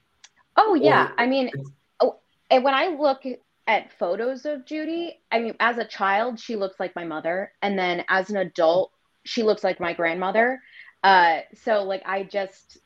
[0.56, 1.50] Oh yeah, or, I mean,
[2.00, 3.24] oh, and when I look
[3.66, 7.78] at photos of Judy, I mean, as a child, she looks like my mother, and
[7.78, 8.92] then as an adult,
[9.24, 10.60] she looks like my grandmother.
[11.02, 12.78] Uh, so like, I just,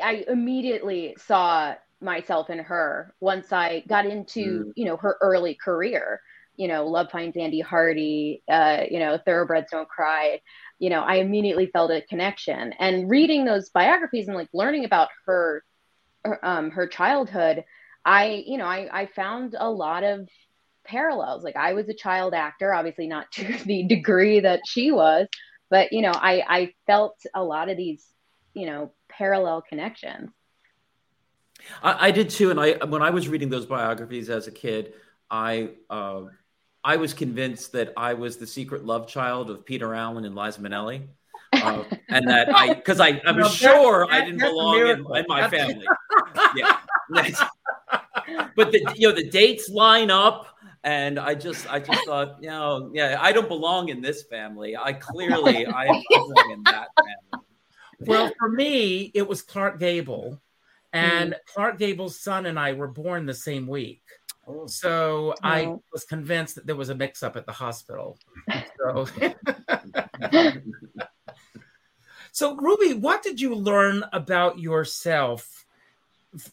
[0.00, 4.72] I immediately saw myself and her once I got into, mm.
[4.76, 6.20] you know, her early career.
[6.56, 8.42] You know, Love Finds Andy Hardy.
[8.46, 10.40] Uh, you know, Thoroughbreds Don't Cry
[10.82, 12.72] you know, I immediately felt a connection.
[12.72, 15.62] And reading those biographies and like learning about her,
[16.24, 17.62] her, um, her childhood,
[18.04, 20.28] I, you know, I, I found a lot of
[20.84, 21.44] parallels.
[21.44, 25.28] Like I was a child actor, obviously not to the degree that she was,
[25.70, 28.04] but you know, I, I felt a lot of these,
[28.52, 30.30] you know, parallel connections.
[31.82, 32.50] I, I did too.
[32.50, 34.94] And I, when I was reading those biographies as a kid,
[35.30, 36.22] I, uh,
[36.84, 40.60] I was convinced that I was the secret love child of Peter Allen and Liza
[40.60, 41.06] Minnelli.
[41.52, 45.48] Uh, and that I, because I, I was sure I didn't belong in, in, my
[45.48, 45.86] family.
[46.56, 46.78] yeah.
[48.56, 50.46] but the, you know, the dates line up
[50.84, 54.76] and I just, I just thought, you know, yeah, I don't belong in this family.
[54.76, 57.46] I clearly, I belong in that family.
[58.00, 60.40] Well, for me, it was Clark Gable,
[60.92, 61.36] and mm.
[61.46, 64.02] Clark Gable's son and I were born the same week.
[64.46, 64.66] Oh.
[64.66, 68.18] So I was convinced that there was a mix up at the hospital.
[68.78, 69.06] So,
[72.32, 75.64] so Ruby, what did you learn about yourself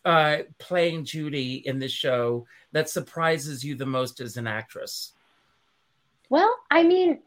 [0.06, 5.14] uh, playing Judy in the show that surprises you the most as an actress?
[6.30, 7.20] Well, I mean,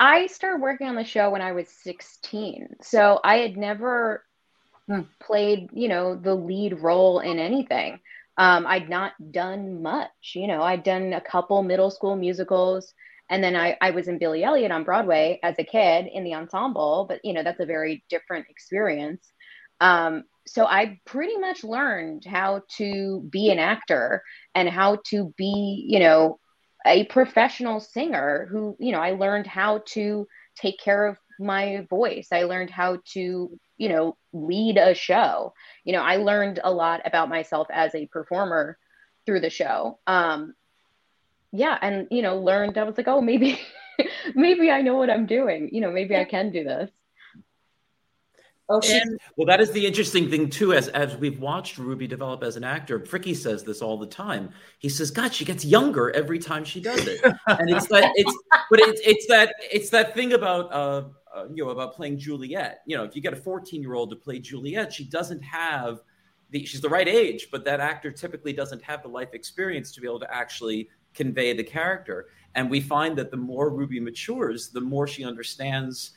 [0.00, 2.76] I started working on the show when I was 16.
[2.82, 4.24] So I had never
[4.88, 5.00] hmm.
[5.20, 8.00] played, you know, the lead role in anything
[8.36, 10.32] um, I'd not done much.
[10.34, 12.92] You know, I'd done a couple middle school musicals,
[13.30, 16.34] and then I, I was in Billy Elliot on Broadway as a kid in the
[16.34, 17.06] ensemble.
[17.08, 19.32] But you know, that's a very different experience.
[19.80, 24.22] Um, so I pretty much learned how to be an actor
[24.54, 26.38] and how to be, you know,
[26.86, 28.48] a professional singer.
[28.50, 30.26] Who, you know, I learned how to
[30.56, 32.28] take care of my voice.
[32.32, 35.54] I learned how to, you know, lead a show.
[35.84, 38.78] You know, I learned a lot about myself as a performer
[39.26, 39.98] through the show.
[40.06, 40.54] Um,
[41.52, 43.60] yeah, and you know, learned I was like, oh, maybe,
[44.34, 45.70] maybe I know what I'm doing.
[45.72, 46.90] You know, maybe I can do this.
[48.68, 50.72] Oh, and, well, that is the interesting thing too.
[50.72, 54.50] As as we've watched Ruby develop as an actor, Fricke says this all the time.
[54.78, 58.34] He says, "God, she gets younger every time she does it," and it's that it's
[58.70, 61.02] but it's it's that it's that thing about uh,
[61.34, 62.80] uh, you know about playing Juliet.
[62.86, 66.00] You know, if you get a 14 year old to play Juliet, she doesn't have
[66.48, 70.00] the she's the right age, but that actor typically doesn't have the life experience to
[70.00, 72.28] be able to actually convey the character.
[72.54, 76.12] And we find that the more Ruby matures, the more she understands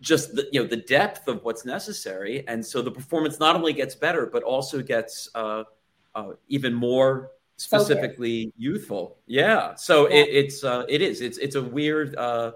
[0.00, 3.72] just the you know the depth of what's necessary, and so the performance not only
[3.72, 5.64] gets better, but also gets uh,
[6.14, 9.18] uh, even more specifically youthful.
[9.26, 9.74] Yeah.
[9.74, 10.16] So yeah.
[10.16, 12.52] It, it's uh, it is it's it's a weird uh,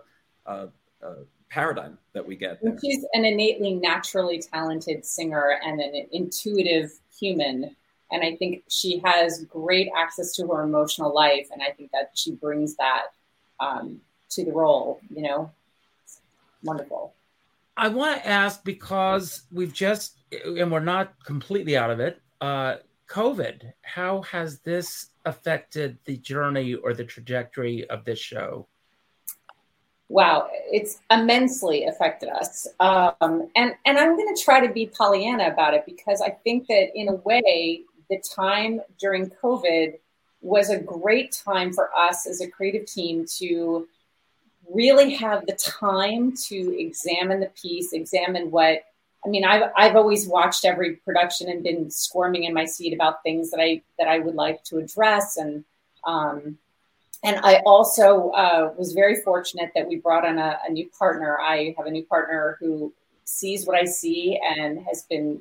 [0.46, 0.66] uh,
[1.04, 1.14] uh,
[1.50, 2.62] paradigm that we get.
[2.62, 2.76] There.
[2.82, 7.76] She's an innately naturally talented singer and an intuitive human.
[8.10, 11.48] And I think she has great access to her emotional life.
[11.52, 13.06] And I think that she brings that
[13.58, 14.00] um,
[14.30, 15.50] to the role, you know?
[16.64, 17.14] Wonderful.
[17.76, 22.76] I want to ask because we've just, and we're not completely out of it, uh,
[23.08, 28.66] COVID, how has this affected the journey or the trajectory of this show?
[30.12, 32.68] wow, it's immensely affected us.
[32.80, 36.68] Um, and and I'm going to try to be Pollyanna about it because I think
[36.68, 39.94] that in a way, the time during COVID
[40.42, 43.88] was a great time for us as a creative team to
[44.70, 48.82] really have the time to examine the piece, examine what.
[49.24, 53.22] I mean, I've I've always watched every production and been squirming in my seat about
[53.22, 55.64] things that I that I would like to address and.
[56.04, 56.58] Um,
[57.24, 61.38] and I also uh, was very fortunate that we brought on a, a, new partner.
[61.38, 62.92] I have a new partner who
[63.24, 65.40] sees what I see and has been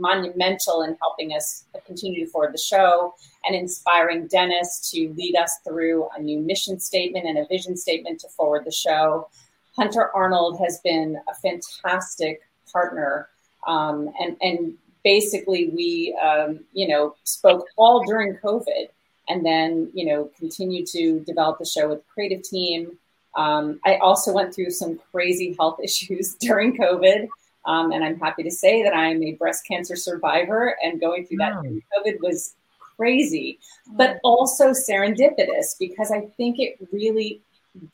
[0.00, 5.58] monumental in helping us continue to forward the show and inspiring Denis to lead us
[5.64, 9.28] through a new mission statement and a vision statement to forward the show.
[9.76, 12.42] Hunter Arnold has been a fantastic
[12.72, 13.28] partner
[13.66, 14.74] um, and, and
[15.04, 18.88] basically we, um, you know, spoke all during COVID
[19.28, 22.98] and then, you know, continued to develop the show with the creative team.
[23.36, 27.28] Um, I also went through some crazy health issues during COVID.
[27.66, 31.38] Um, and I'm happy to say that I'm a breast cancer survivor and going through
[31.38, 32.54] that during COVID was
[32.96, 33.58] crazy,
[33.92, 37.40] but also serendipitous because I think it really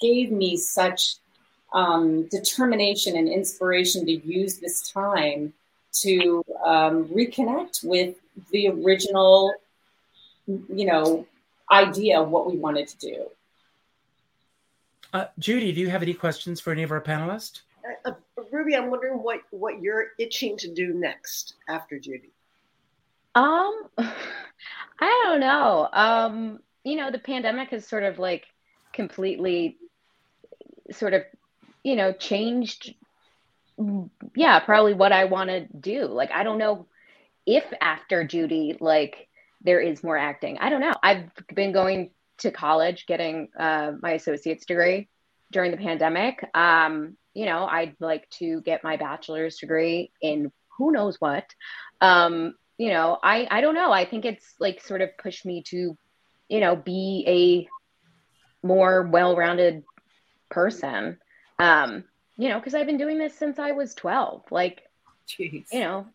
[0.00, 1.16] gave me such
[1.72, 5.52] um, determination and inspiration to use this time
[6.00, 8.16] to um, reconnect with
[8.50, 9.52] the original,
[10.46, 11.26] you know,
[11.70, 13.26] idea of what we wanted to do.
[15.12, 17.62] Uh, Judy, do you have any questions for any of our panelists?
[18.04, 18.12] Uh,
[18.56, 22.32] Ruby, I'm wondering what what you're itching to do next after Judy.
[23.34, 25.88] Um, I don't know.
[25.92, 28.46] Um, you know, the pandemic has sort of like
[28.92, 29.76] completely
[30.90, 31.22] sort of,
[31.84, 32.94] you know, changed
[34.34, 36.06] yeah, probably what I want to do.
[36.06, 36.86] Like I don't know
[37.44, 39.28] if after Judy like
[39.62, 40.58] there is more acting.
[40.58, 40.94] I don't know.
[41.02, 45.08] I've been going to college getting uh, my associate's degree
[45.50, 46.48] during the pandemic.
[46.54, 51.44] Um, you know, I'd like to get my bachelor's degree in who knows what.
[52.00, 53.92] Um, you know, I I don't know.
[53.92, 55.96] I think it's like sort of pushed me to,
[56.48, 59.84] you know, be a more well-rounded
[60.50, 61.18] person.
[61.58, 62.04] Um,
[62.36, 64.44] you know, because I've been doing this since I was 12.
[64.50, 64.82] Like,
[65.26, 65.64] Jeez.
[65.72, 66.06] you know,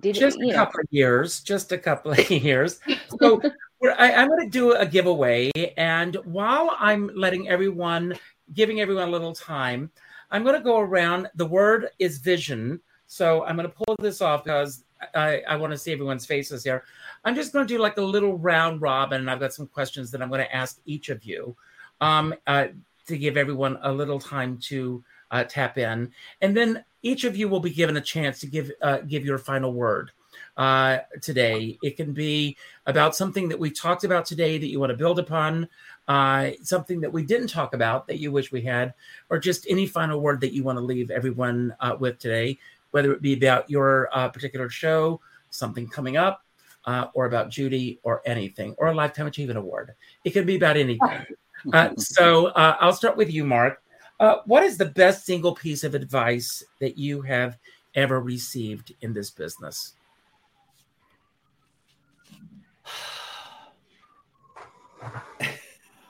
[0.00, 0.82] did just a couple know.
[0.82, 2.80] of years, just a couple of years.
[3.20, 3.40] So
[3.98, 8.14] I, I'm going to do a giveaway, and while I'm letting everyone,
[8.54, 9.90] giving everyone a little time,
[10.30, 11.28] I'm going to go around.
[11.34, 12.80] The word is vision.
[13.06, 14.84] So I'm going to pull this off because
[15.14, 16.84] I, I want to see everyone's faces here.
[17.24, 20.22] I'm just going to do like a little round robin, I've got some questions that
[20.22, 21.56] I'm going to ask each of you
[22.00, 22.68] um, uh,
[23.06, 27.48] to give everyone a little time to uh, tap in, and then each of you
[27.48, 30.10] will be given a chance to give uh, give your final word
[30.56, 31.78] uh, today.
[31.82, 35.18] It can be about something that we talked about today that you want to build
[35.18, 35.68] upon,
[36.10, 38.92] uh, something that we didn't talk about that you wish we had,
[39.28, 42.58] or just any final word that you want to leave everyone uh, with today,
[42.90, 46.44] whether it be about your uh, particular show, something coming up,
[46.86, 49.94] uh, or about Judy, or anything, or a Lifetime Achievement Award.
[50.24, 50.98] It can be about anything.
[51.74, 53.82] Uh, so uh, I'll start with you, Marc.
[54.18, 57.58] Uh, what is the best single piece of advice that you have
[57.94, 59.92] ever received in this business?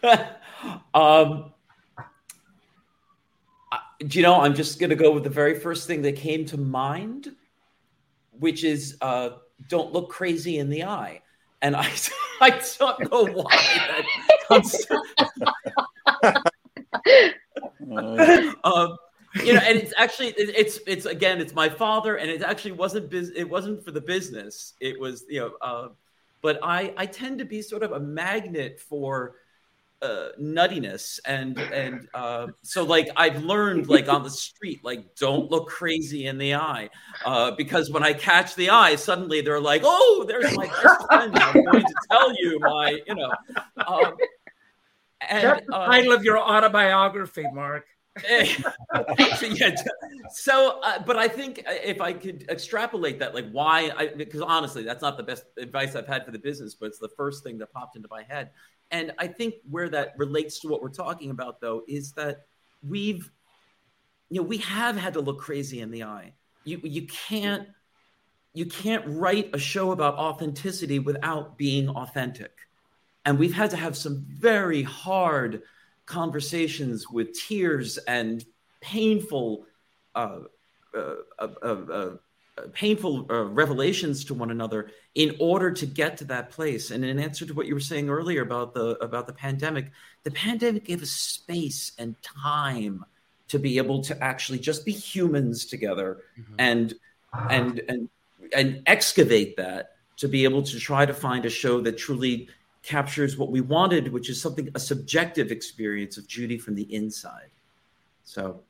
[0.95, 1.53] um,
[4.07, 6.45] do you know, I'm just going to go with the very first thing that came
[6.47, 7.35] to mind,
[8.33, 9.31] which is uh,
[9.69, 11.23] don't look crazy in the eye.
[11.63, 11.91] And I,
[12.41, 14.05] I don't know why
[18.65, 18.97] um,
[19.45, 22.73] you know, and it's actually it, it's it's again it's my father, and it actually
[22.73, 24.75] wasn't biz- it wasn't for the business.
[24.81, 25.89] It was you know, uh,
[26.43, 29.37] but I I tend to be sort of a magnet for
[30.03, 35.51] uh, nuttiness and and uh, so like I've learned like on the street like don't
[35.51, 36.89] look crazy in the eye
[37.25, 41.39] uh, because when I catch the eye suddenly they're like oh there's my best friend
[41.39, 43.33] I'm going to tell you my you know
[43.87, 44.15] um,
[45.29, 47.85] and, That's the uh, title of your autobiography, Marc.
[48.27, 49.75] so, yeah,
[50.33, 54.83] so uh, but I think if I could extrapolate that, like why, I, because honestly,
[54.83, 57.59] that's not the best advice I've had for the business, but it's the first thing
[57.59, 58.51] that popped into my head.
[58.91, 62.47] And I think where that relates to what we're talking about, though, is that
[62.87, 63.31] we've,
[64.29, 66.35] you know, we have had to look crazy in the eye.
[66.65, 67.69] You you can't
[68.53, 72.53] you can't write a show about authenticity without being authentic
[73.25, 75.63] and we've had to have some very hard
[76.07, 78.45] conversations with tears and
[78.81, 79.67] painful
[80.15, 80.41] uh,
[80.95, 82.17] uh, uh, uh
[82.69, 87.19] painful uh, revelations to one another in order to get to that place and in
[87.19, 89.91] answer to what you were saying earlier about the about the pandemic
[90.23, 93.05] the pandemic gave us space and time
[93.49, 96.55] to be able to actually just be humans together mm-hmm.
[96.59, 96.95] and
[97.51, 98.09] and and
[98.55, 102.49] and excavate that to be able to try to find a show that truly
[102.83, 107.51] captures what we wanted, which is something a subjective experience of Judy from the inside.
[108.25, 108.63] So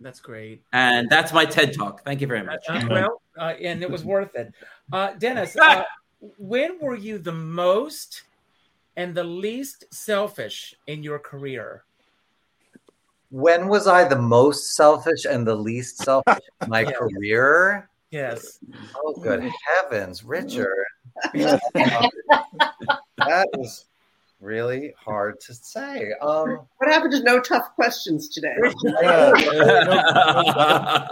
[0.00, 0.62] that's great.
[0.72, 2.04] And that's my TED talk.
[2.04, 2.64] Thank you very much.
[2.68, 4.52] Uh, well, uh, and it was worth it.
[4.92, 5.82] Uh, Denis, uh,
[6.38, 8.22] when were you the most
[8.96, 11.84] and the least selfish in your career?
[13.30, 16.96] When was I the most selfish and the least selfish in my yes.
[16.96, 17.88] career?
[18.10, 18.60] Yes.
[18.94, 20.86] Oh, good heavens, Richard.
[21.32, 23.86] that is
[24.44, 26.12] really hard to say.
[26.20, 28.54] Um, what happened to no tough questions today?
[28.84, 29.32] Yeah,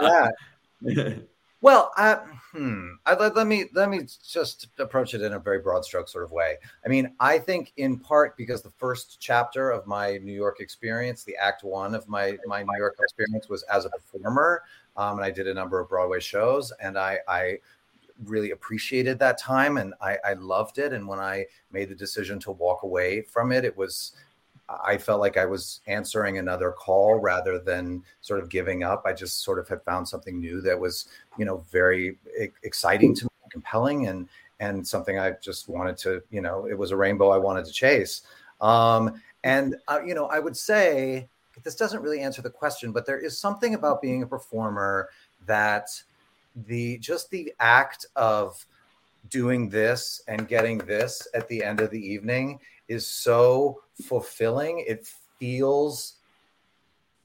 [0.81, 1.21] no, no,
[1.61, 2.19] Well, I,
[2.51, 6.09] hmm, I, let, let me let me just approach it in a very broad stroke
[6.09, 6.57] sort of way.
[6.85, 11.23] I mean, I think in part because the first chapter of my New York experience,
[11.23, 14.63] the Act One of my my New York experience, was as a performer,
[14.97, 17.59] um, and I did a number of Broadway shows, and I, I
[18.29, 20.93] really appreciated that time and I, I loved it.
[20.93, 24.13] And when I made the decision to walk away from it, it was
[24.69, 29.03] I felt like I was answering another call rather than sort of giving up.
[29.05, 31.07] I just sort of had found something new that was,
[31.37, 32.17] you know, very
[32.63, 36.91] exciting to me, compelling, and and something I just wanted to, you know, it was
[36.91, 38.21] a rainbow I wanted to chase.
[38.61, 41.27] Um, and uh, you know, I would say
[41.63, 45.09] this doesn't really answer the question, but there is something about being a performer
[45.45, 45.89] that
[46.55, 48.65] the just the act of
[49.29, 54.83] doing this and getting this at the end of the evening is so fulfilling.
[54.87, 55.07] It
[55.39, 56.15] feels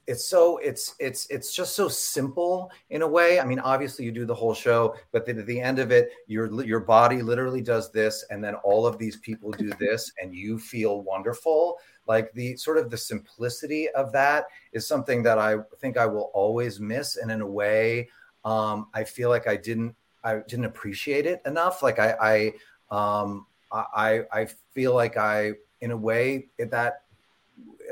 [0.09, 3.39] it's so it's it's it's just so simple in a way.
[3.39, 6.09] I mean, obviously you do the whole show, but then at the end of it,
[6.25, 10.33] your your body literally does this, and then all of these people do this, and
[10.33, 11.77] you feel wonderful.
[12.07, 16.31] Like the sort of the simplicity of that is something that I think I will
[16.33, 18.09] always miss, and in a way,
[18.45, 21.81] um, I feel like I didn't I didn't appreciate it enough.
[21.81, 22.53] Like I
[22.91, 27.03] I um, I I feel like I in a way that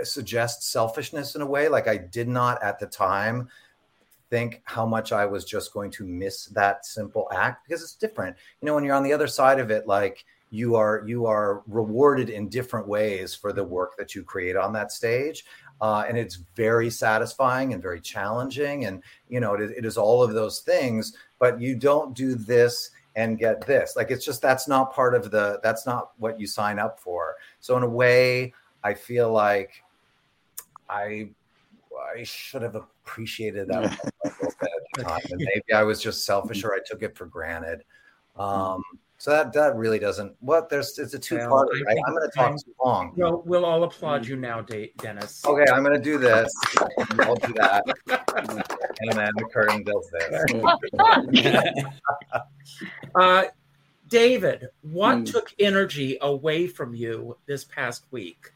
[0.03, 1.67] suggests selfishness in a way.
[1.67, 3.49] Like I did not at the time
[4.29, 8.35] think how much I was just going to miss that simple act because it's different.
[8.61, 11.63] You know, when you're on the other side of it, like you are you are
[11.67, 15.45] rewarded in different ways for the work that you create on that stage.
[15.79, 20.23] Uh, and it's very satisfying and very challenging and you know it, it is all
[20.23, 23.95] of those things but you don't do this and get this.
[23.95, 27.35] Like it's just that's not part of the that's not what you sign up for.
[27.59, 28.53] So in a way
[28.83, 29.83] i feel like
[30.89, 31.27] i
[32.15, 36.01] i should have appreciated that a little bit at the time and maybe i was
[36.01, 37.83] just selfish or i took it for granted.
[38.37, 38.83] Um
[39.17, 40.35] so that that really doesn't.
[40.39, 41.69] What there's it's a two part.
[41.71, 41.97] Well, right?
[42.07, 43.13] I'm going to talk too long.
[43.15, 45.43] Well, we'll all applaud you now, Denis.
[45.45, 46.53] Okay, I'm going to do this.
[47.19, 47.83] I'll do that,
[48.99, 50.43] and then the curtain does this.
[53.15, 53.43] uh,
[54.07, 55.31] David, what mm.
[55.31, 58.51] took energy away from you this past week?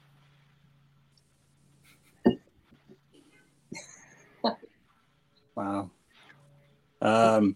[5.55, 5.91] Wow.
[7.01, 7.55] Um,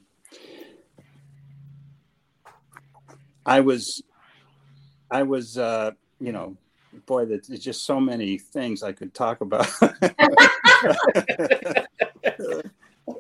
[3.45, 4.01] I was,
[5.11, 6.57] I was, uh, you know,
[7.05, 9.67] boy, there's just so many things I could talk about.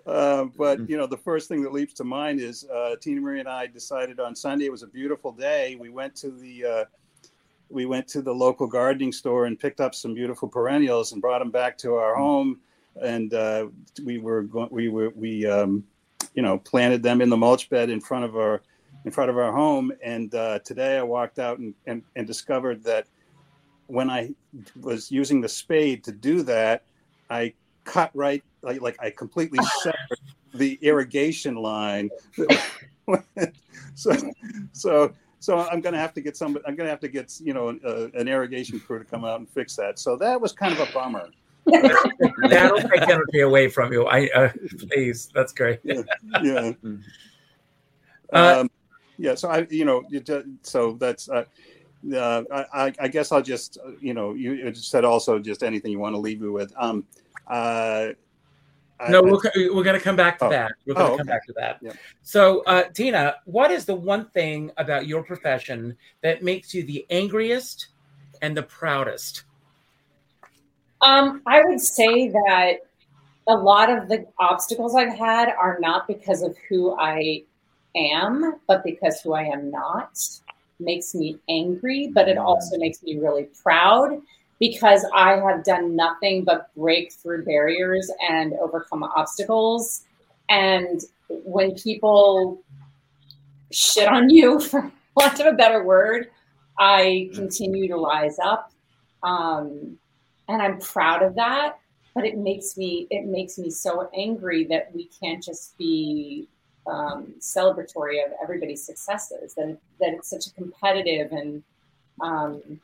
[0.05, 3.39] uh, but you know, the first thing that leaps to mind is uh, Tina Marie
[3.39, 4.65] and I decided on Sunday.
[4.65, 5.77] It was a beautiful day.
[5.79, 6.85] We went to the uh,
[7.69, 11.39] we went to the local gardening store and picked up some beautiful perennials and brought
[11.39, 12.59] them back to our home.
[13.01, 13.67] And uh,
[14.03, 15.83] we were going, we were we um,
[16.33, 18.61] you know planted them in the mulch bed in front of our
[19.05, 19.93] in front of our home.
[20.03, 23.07] And uh, today I walked out and, and, and discovered that
[23.87, 24.31] when I
[24.81, 26.83] was using the spade to do that,
[27.29, 27.53] I
[27.83, 30.19] cut right, like, like I completely severed
[30.55, 32.09] the irrigation line.
[33.93, 34.11] so,
[34.73, 37.39] so, so I'm going to have to get some, I'm going to have to get,
[37.39, 39.99] you know, uh, an irrigation crew to come out and fix that.
[39.99, 41.29] So that was kind of a bummer.
[41.65, 44.07] That'll take energy away from you.
[44.07, 44.49] I, uh,
[44.89, 45.79] please, that's great.
[45.83, 46.01] yeah.
[46.41, 46.71] yeah.
[48.33, 48.69] Uh, um,
[49.17, 50.03] yeah so i you know
[50.61, 51.43] so that's uh,
[52.13, 56.13] uh, I, I guess I'll just, you know, you said also just anything you want
[56.13, 56.71] to leave me with.
[56.77, 57.05] Um,
[57.47, 58.09] uh,
[59.09, 59.39] no, we're,
[59.73, 60.49] we're going to come back to oh.
[60.49, 60.71] that.
[60.85, 61.33] We're going to oh, come okay.
[61.33, 61.79] back to that.
[61.81, 61.93] Yeah.
[62.23, 67.05] So, uh, Tina, what is the one thing about your profession that makes you the
[67.09, 67.87] angriest
[68.41, 69.43] and the proudest?
[71.01, 72.77] Um, I would say that
[73.47, 77.43] a lot of the obstacles I've had are not because of who I
[77.95, 80.19] am, but because who I am not
[80.79, 84.21] makes me angry, but it also makes me really proud
[84.59, 90.03] because I have done nothing but break through barriers and overcome obstacles.
[90.49, 92.61] And when people
[93.71, 96.29] shit on you, for want of a better word,
[96.77, 98.71] I continue to rise up.
[99.23, 99.97] Um,
[100.47, 101.79] and I'm proud of that.
[102.13, 106.47] But it makes me it makes me so angry that we can't just be
[106.87, 109.53] um, celebratory of everybody's successes.
[109.55, 111.63] That that it's such a competitive and
[112.21, 112.79] um,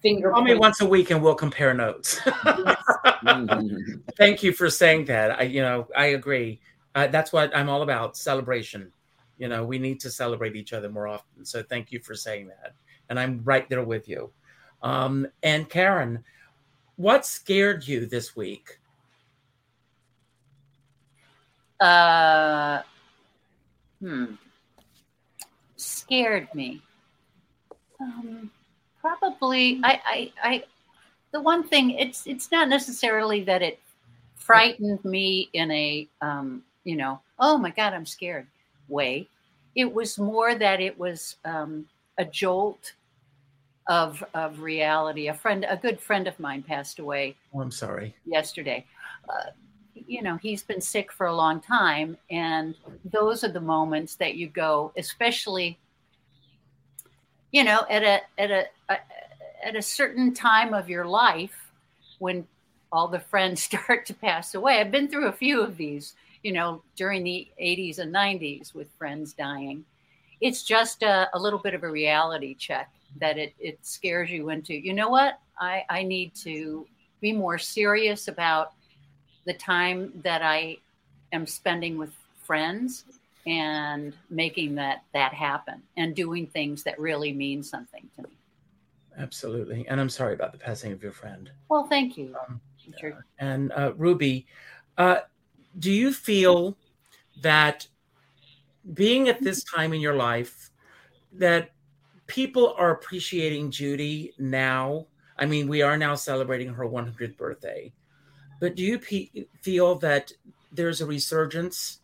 [0.00, 0.30] finger.
[0.30, 2.20] Call me once a week and we'll compare notes.
[4.16, 5.38] Thank you for saying that.
[5.38, 6.60] I you know I agree.
[6.94, 8.16] Uh, that's what I'm all about.
[8.16, 8.92] Celebration.
[9.38, 11.44] You know we need to celebrate each other more often.
[11.44, 12.74] So thank you for saying that.
[13.08, 14.30] And I'm right there with you.
[14.82, 16.24] Um, and Karen,
[16.96, 18.79] what scared you this week?
[21.80, 22.82] Uh,
[24.00, 24.34] hmm,
[25.76, 26.82] scared me.
[28.00, 28.50] Um,
[29.00, 30.64] probably, I, I, I,
[31.32, 33.78] the one thing it's it's not necessarily that it
[34.36, 38.46] frightened me in a um, you know, oh my god, I'm scared
[38.88, 39.28] way.
[39.74, 41.86] It was more that it was um,
[42.18, 42.94] a jolt
[43.86, 45.28] of of reality.
[45.28, 47.36] A friend, a good friend of mine, passed away.
[47.54, 48.14] Oh, I'm sorry.
[48.26, 48.86] Yesterday,
[49.28, 49.50] uh,
[50.06, 52.74] you know, he's been sick for a long time, and
[53.04, 55.78] those are the moments that you go, especially,
[57.52, 58.96] you know, at a at a, a
[59.64, 61.72] at a certain time of your life
[62.18, 62.46] when
[62.92, 64.80] all the friends start to pass away.
[64.80, 68.88] I've been through a few of these, you know, during the 80s and 90s with
[68.98, 69.84] friends dying.
[70.40, 72.90] It's just a, a little bit of a reality check
[73.20, 75.38] that it, it scares you into, you know what?
[75.58, 76.86] I, I need to
[77.20, 78.72] be more serious about
[79.46, 80.76] the time that I
[81.32, 82.12] am spending with
[82.44, 83.04] friends
[83.46, 88.28] and making that that happen and doing things that really mean something to me.
[89.18, 89.86] Absolutely.
[89.88, 91.50] And I'm sorry about the passing of your friend.
[91.68, 92.34] Well, thank you.
[92.48, 92.60] Um,
[93.38, 94.46] and uh, Ruby,
[94.98, 95.20] uh,
[95.78, 96.76] do you feel
[97.42, 97.86] that
[98.94, 100.70] being at this time in your life,
[101.32, 101.70] that
[102.26, 105.06] people are appreciating Judy now?
[105.38, 107.92] I mean, we are now celebrating her 100th birthday,
[108.60, 110.32] but do you pe- feel that
[110.70, 112.00] there's a resurgence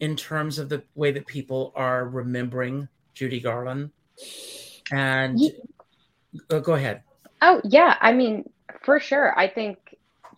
[0.00, 3.90] in terms of the way that people are remembering Judy Garland?
[4.90, 6.60] And yeah.
[6.60, 7.02] go ahead.
[7.42, 7.96] Oh, yeah.
[8.00, 8.48] I mean,
[8.82, 9.38] for sure.
[9.38, 9.96] I think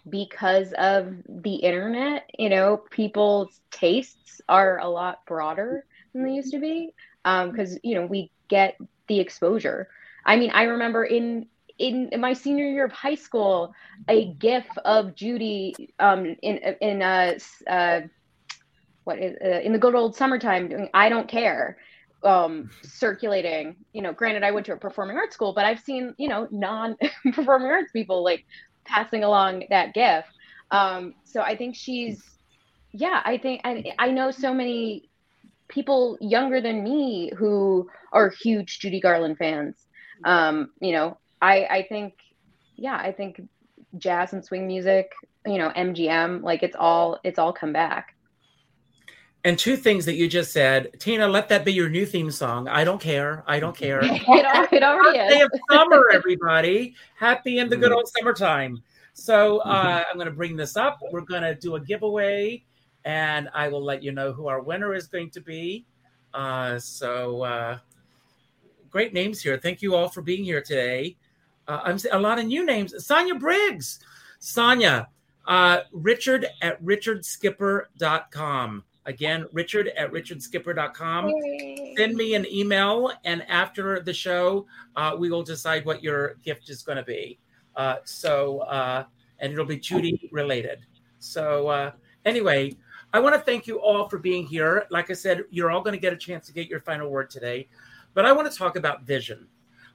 [0.08, 6.52] because of the internet, you know, people's tastes are a lot broader than they used
[6.52, 6.92] to be.
[7.22, 9.88] Because, um, you know, we get the exposure.
[10.24, 11.46] I mean, I remember in
[11.80, 13.72] in, in, my senior year of high school,
[14.08, 18.00] a GIF of Judy um, in in uh, uh,
[19.04, 21.78] what is uh, in the good old summertime doing "I Don't Care,"
[22.22, 23.76] um, circulating.
[23.94, 26.46] You know, granted, I went to a performing arts school, but I've seen you know
[26.50, 26.96] non
[27.32, 28.44] performing arts people like
[28.84, 30.26] passing along that GIF.
[30.70, 32.22] Um, so I think she's,
[32.92, 35.08] yeah, I think I, I know so many
[35.68, 39.76] people younger than me who are huge Judy Garland fans.
[40.24, 42.14] Um, you know, I, I think,
[42.76, 43.42] yeah, I think
[43.98, 45.12] jazz and swing music,
[45.46, 48.14] you know, MGM, like it's all, it's all come back.
[49.42, 52.68] And two things that you just said, Tina, let that be your new theme song.
[52.68, 53.42] I don't care.
[53.46, 54.00] I don't care.
[54.02, 54.22] it,
[54.72, 55.44] it already is.
[55.44, 56.94] of summer, everybody.
[57.16, 58.82] Happy in the good old summertime.
[59.14, 60.04] So uh, mm-hmm.
[60.10, 61.00] I'm going to bring this up.
[61.10, 62.64] We're going to do a giveaway,
[63.04, 65.86] and I will let you know who our winner is going to be.
[66.34, 67.78] Uh, so uh,
[68.90, 69.58] great names here.
[69.58, 71.16] Thank you all for being here today.
[71.70, 72.92] Uh, I'm a lot of new names.
[73.06, 74.00] Sonia Briggs.
[74.40, 75.08] Sonia,
[75.46, 78.84] uh, Richard at richardskipper.com.
[79.06, 81.28] Again, Richard at richardskipper.com.
[81.28, 81.94] Yay.
[81.96, 84.66] Send me an email, and after the show,
[84.96, 87.38] uh, we will decide what your gift is going to be.
[87.76, 89.04] Uh, so, uh,
[89.38, 90.80] and it'll be Judy related.
[91.20, 91.92] So, uh,
[92.24, 92.76] anyway,
[93.12, 94.86] I want to thank you all for being here.
[94.90, 97.30] Like I said, you're all going to get a chance to get your final word
[97.30, 97.68] today,
[98.12, 99.46] but I want to talk about vision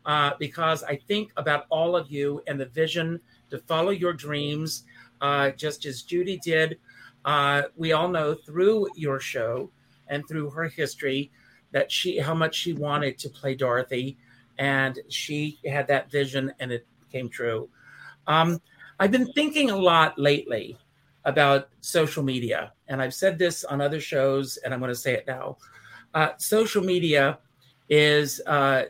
[0.05, 4.83] uh, because I think about all of you and the vision to follow your dreams,
[5.21, 6.77] uh, just as Judy did
[7.25, 9.69] uh, we all know through your show
[10.07, 11.31] and through her history
[11.71, 14.17] that she how much she wanted to play Dorothy,
[14.59, 17.67] and she had that vision, and it came true.
[18.27, 18.61] Um,
[18.99, 20.77] I've been thinking a lot lately
[21.25, 25.13] about social media, and I've said this on other shows, and I'm going to say
[25.13, 25.57] it now.
[26.13, 27.39] Uh, social media
[27.89, 28.83] is uh,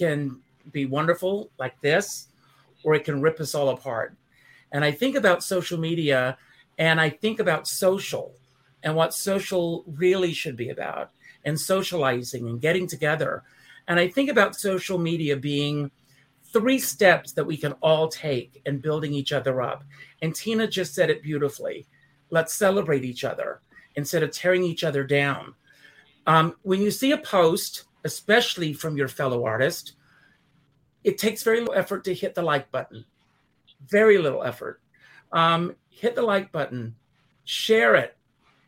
[0.00, 0.40] can
[0.72, 2.28] be wonderful like this,
[2.84, 4.16] or it can rip us all apart.
[4.72, 6.38] And I think about social media
[6.78, 8.32] and I think about social
[8.82, 11.10] and what social really should be about
[11.44, 13.42] and socializing and getting together.
[13.88, 15.90] And I think about social media being
[16.52, 19.84] three steps that we can all take in building each other up.
[20.22, 21.86] And Tina just said it beautifully.
[22.30, 23.60] Let's celebrate each other
[23.96, 25.54] instead of tearing each other down.
[26.26, 29.94] Um, when you see a post, especially from your fellow artist,
[31.04, 33.04] it takes very little effort to hit the like button.
[33.88, 34.80] Very little effort.
[35.32, 36.94] Um, hit the like button,
[37.44, 38.16] share it,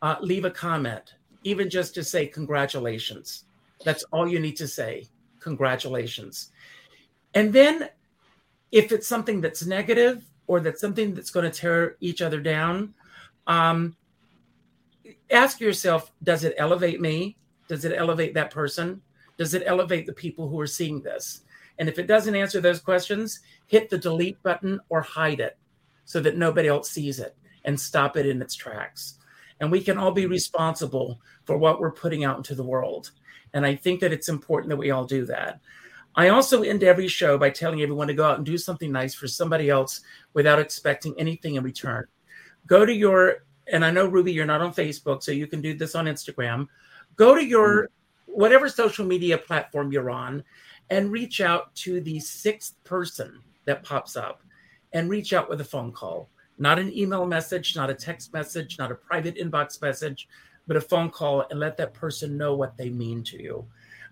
[0.01, 3.45] uh, leave a comment, even just to say congratulations.
[3.83, 5.07] That's all you need to say.
[5.39, 6.51] Congratulations.
[7.33, 7.89] And then
[8.71, 12.93] if it's something that's negative or that's something that's going to tear each other down,
[13.47, 13.95] um,
[15.29, 17.37] ask yourself does it elevate me?
[17.67, 19.01] Does it elevate that person?
[19.37, 21.41] Does it elevate the people who are seeing this?
[21.79, 25.57] And if it doesn't answer those questions, hit the delete button or hide it
[26.05, 29.17] so that nobody else sees it and stop it in its tracks.
[29.59, 33.11] and we can all be responsible for what we're putting out into the world.
[33.53, 35.61] And I think that it's important that we all do that.
[36.15, 39.15] I also end every show by telling everyone to go out and do something nice
[39.15, 40.01] for somebody else
[40.33, 42.05] without expecting anything in return.
[42.67, 45.73] Go to your, and I know Ruby, you're not on Facebook, so you can do
[45.73, 46.67] this on Instagram.
[47.15, 47.89] Go to your
[48.33, 50.43] whatever social media platform you're on
[50.89, 54.41] and reach out to the sixth person that pops up
[54.93, 58.77] and reach out with a phone call, not an email message, not a text message,
[58.77, 60.27] not a private inbox message,
[60.67, 63.65] but a phone call and let that person know what they mean to you.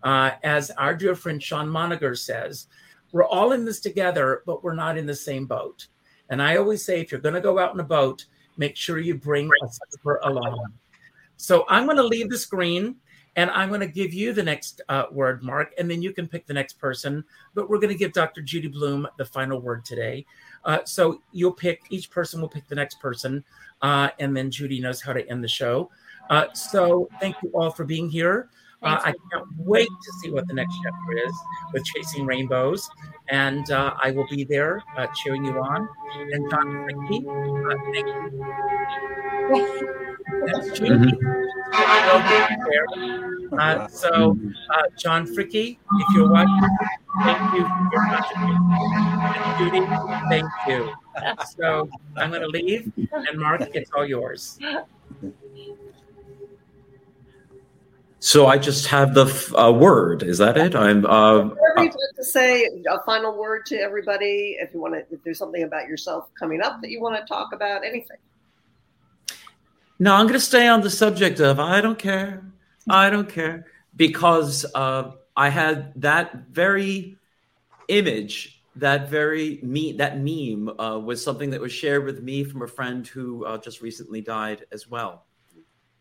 [0.03, 2.67] Uh, as our dear friend Sean Moniger says,
[3.11, 5.88] we're all in this together, but we're not in the same boat.
[6.30, 8.26] And I always say, if you're going to go out in a boat,
[8.57, 10.74] make sure you bring a skipper along.
[11.38, 12.95] So I'm going to leave the screen
[13.36, 16.27] and I'm going to give you the next uh, word, Marc, and then you can
[16.27, 17.23] pick the next person.
[17.53, 18.41] But we're going to give Dr.
[18.41, 20.25] Judi Bloom the final word today.
[20.65, 23.43] Uh, so you'll pick, each person will pick the next person,
[23.82, 25.89] uh, and then Judi knows how to end the show.
[26.29, 28.49] Uh, so thank you all for being here.
[28.84, 31.34] Uh, I can't wait to see what the next chapter is
[31.71, 32.89] with Chasing Rainbows.
[33.29, 35.88] And uh, I will be there uh, cheering you on.
[36.32, 37.25] And John Fricke,
[37.71, 38.32] uh, thank you.
[40.45, 41.11] That's Judy.
[43.57, 44.38] Uh, so,
[44.73, 46.77] uh, John Fricke, if you're watching,
[47.21, 48.61] thank you for your contribution.
[49.59, 49.82] Judy,
[50.29, 50.91] thank you.
[51.59, 54.57] So, I'm going to leave, and Marc, it's all yours.
[58.24, 60.22] So I just have the f- uh, word.
[60.22, 60.76] Is that it?
[60.76, 61.07] I'm.
[61.07, 64.57] Uh, you'd like to say a final word to everybody.
[64.59, 67.26] If you want to, if there's something about yourself coming up that you want to
[67.26, 68.17] talk about, anything.
[69.97, 72.45] no, I'm going to stay on the subject of I don't care.
[72.88, 73.65] I don't care
[73.95, 77.17] because uh, I had that very
[77.88, 82.61] image, that very me, that meme uh, was something that was shared with me from
[82.61, 85.26] a friend who uh, just recently died as well,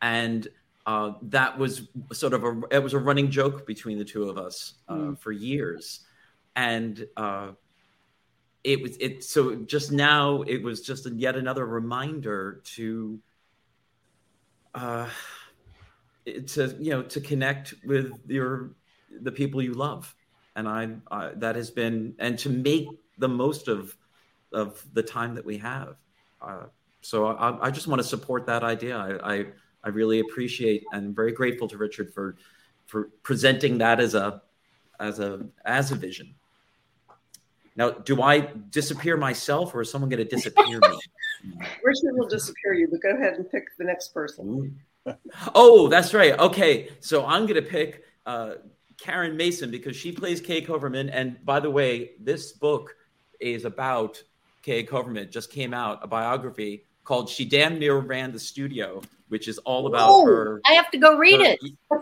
[0.03, 0.47] and
[0.91, 4.37] uh, that was sort of a it was a running joke between the two of
[4.39, 5.19] us uh, Mm.
[5.21, 6.01] for years,
[6.57, 7.53] and uh,
[8.65, 9.23] it was it.
[9.23, 13.21] So just now, it was just a, yet another reminder to
[14.75, 15.09] uh,
[16.55, 18.73] to you know to connect with your
[19.23, 20.13] the people you love,
[20.57, 22.89] and I, I that has been and to make
[23.19, 23.97] the most of
[24.53, 25.95] of the time that we have.
[26.43, 26.67] Uh,
[27.01, 28.97] so I, I just want to support that idea.
[28.97, 29.47] I, I
[29.83, 32.37] I really appreciate and am very grateful to Richard for
[32.87, 34.43] for presenting that as a
[34.99, 36.35] as a as a vision.
[37.77, 40.99] Now, do I disappear myself, or is someone going to disappear me?
[41.85, 44.79] Richard will disappear you, but go ahead and pick the next person.
[45.55, 46.39] Oh, that's right.
[46.39, 48.55] Okay, so I'm going to pick uh,
[48.99, 51.11] Karen Mason because she plays Kay Koverman.
[51.13, 52.95] And by the way, this book
[53.41, 54.23] is about
[54.63, 55.23] Kay Koverman.
[55.23, 59.01] It just came out a biography called "She Damn Near Ran the Studio,"
[59.31, 60.61] which is all about her.
[60.67, 61.61] I have to go read her- it.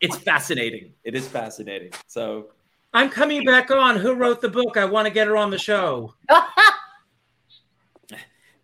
[0.00, 0.92] It's fascinating.
[1.04, 1.90] It is fascinating.
[2.06, 2.48] So
[2.92, 3.96] I'm coming back on.
[3.96, 4.76] Who wrote the book?
[4.76, 6.14] I want to get her on the show.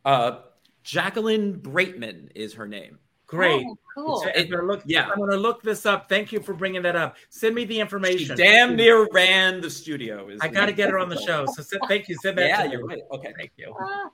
[0.05, 0.41] Uh,
[0.83, 2.99] Jacqueline Braitman is her name.
[3.29, 3.65] Great.
[3.65, 4.27] Oh, cool.
[4.37, 4.83] I'm gonna look.
[4.85, 5.09] Yeah.
[5.09, 6.09] I'm gonna look this up.
[6.09, 7.17] Thank you for bringing that up.
[7.31, 8.37] Send me the She information.
[8.37, 10.29] damn near ran the studio.
[10.29, 11.47] Is I got to get her on the show.
[11.55, 12.17] So send, thank you.
[12.17, 12.49] Send that.
[12.49, 12.95] Yeah, to you're me.
[12.95, 13.03] right.
[13.13, 13.33] Okay.
[13.39, 13.73] Thank you.
[13.79, 14.11] All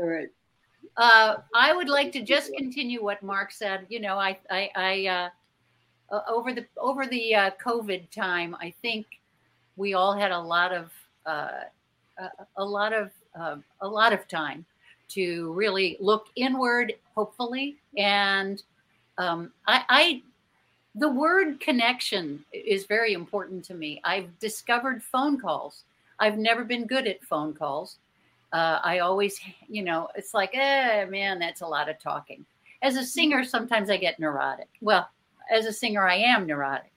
[0.00, 0.26] right.
[0.96, 3.86] Uh, I would like to just continue what Marc said.
[3.88, 5.28] You know, I, I, I uh,
[6.14, 9.06] uh, over the over the uh, COVID time, I think
[9.76, 10.92] we all had a lot of
[11.24, 11.60] uh,
[12.18, 14.64] a, a lot of uh, a lot of time
[15.08, 18.62] to really look inward, hopefully, and
[19.18, 20.22] um, I, I
[20.94, 24.00] the word connection is very important to me.
[24.04, 25.84] I've discovered phone calls.
[26.18, 27.96] I've never been good at phone calls.
[28.52, 32.44] Uh, I always, you know, it's like, eh, man, that's a lot of talking.
[32.82, 34.68] As a singer, sometimes I get neurotic.
[34.80, 35.08] Well,
[35.50, 36.92] as a singer, I am neurotic.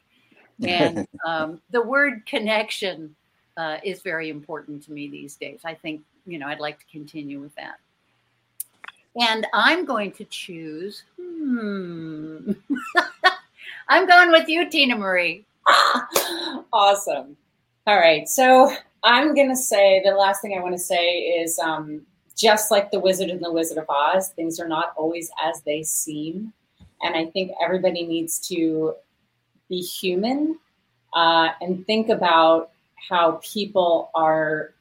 [0.67, 3.15] And um, the word connection
[3.57, 5.61] uh, is very important to me these days.
[5.63, 7.79] I think, you know, I'd like to continue with that.
[9.17, 12.51] And I'm going to choose, hmm,
[13.87, 15.45] I'm going with you, Tina Marie.
[16.73, 17.37] awesome.
[17.87, 18.27] All right.
[18.27, 18.75] So
[19.05, 22.01] I'm to say the last thing I want to say is um,
[22.35, 25.83] just like the Wizard and the Wizard of Oz, things are not always as they
[25.83, 26.51] seem.
[27.03, 28.95] And I think everybody needs to
[29.69, 30.57] be human
[31.13, 32.71] uh, and think about
[33.09, 34.73] how people are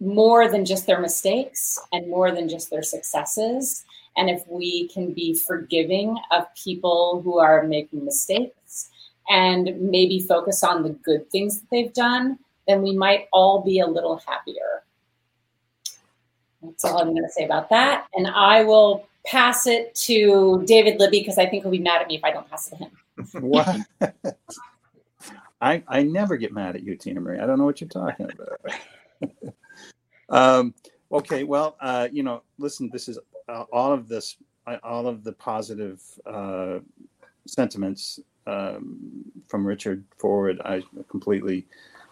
[0.00, 3.84] more than just their mistakes and more than just their successes.
[4.16, 8.88] And if we can be forgiving of people who are making mistakes
[9.28, 13.80] and maybe focus on the good things that they've done, then we might all be
[13.80, 14.82] a little happier.
[16.62, 18.06] That's all I'm going to say about that.
[18.14, 22.08] And I will pass it to David Libby because I think he'll be mad at
[22.08, 22.90] me if I don't pass it to him.
[23.40, 23.78] What?
[25.60, 27.38] I I never get mad at you, Tina Marie.
[27.38, 29.54] I don't know what you're talking about.
[30.28, 30.74] um,
[31.12, 33.18] okay, well, uh, you know, listen, this is
[33.48, 34.36] uh, all of this,
[34.66, 36.80] uh, all of the positive uh,
[37.46, 40.60] sentiments um, from Richard forward.
[40.64, 41.66] I completely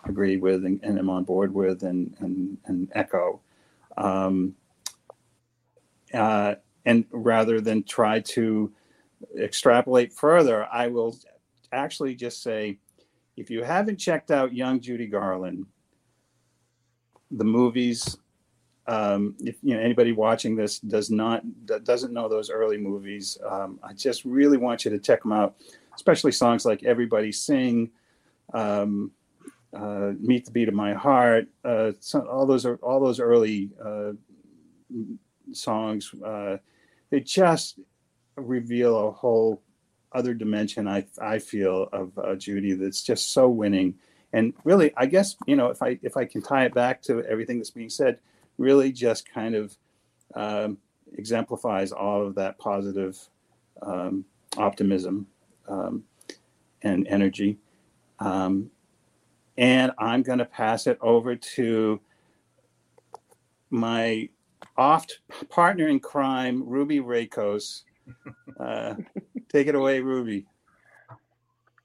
[0.05, 3.41] agree with and, and am on board with and and, and echo.
[3.97, 4.55] Um,
[6.13, 6.55] uh,
[6.87, 8.73] and rather than try to
[9.39, 11.17] extrapolate further, I will
[11.73, 12.79] actually just say
[13.37, 15.67] if you haven't checked out Young Judy Garland,
[17.31, 18.17] the movies,
[18.87, 21.43] um, if you know anybody watching this does not
[21.85, 25.55] doesn't know those early movies, um, I just really want you to check them out,
[25.95, 27.91] especially songs like "Everybody Sing,"
[28.53, 29.13] um,
[29.73, 33.71] uh, "Meet the Beat of My Heart," uh, so all those are all those early
[33.85, 34.13] uh,
[35.53, 36.13] songs.
[36.25, 36.59] Uh,
[37.11, 37.79] they just
[38.37, 39.63] reveal a whole
[40.13, 43.95] other dimension I I feel of uh, Judy that's just so winning.
[44.33, 47.25] And really, I guess you know if I if I can tie it back to
[47.25, 48.19] everything that's being said,
[48.59, 49.77] really just kind of
[50.35, 50.79] um,
[51.15, 53.19] exemplifies all of that positive
[53.83, 54.25] um,
[54.57, 55.27] optimism
[55.69, 56.05] um,
[56.83, 57.59] and energy.
[58.19, 58.71] Um,
[59.61, 62.01] and I'm going to pass it over to
[63.69, 64.31] my
[64.77, 65.21] oft
[65.51, 67.83] partner in crime, Ruby Rakos.
[68.59, 68.95] Uh,
[69.49, 70.45] take it away, Ruby.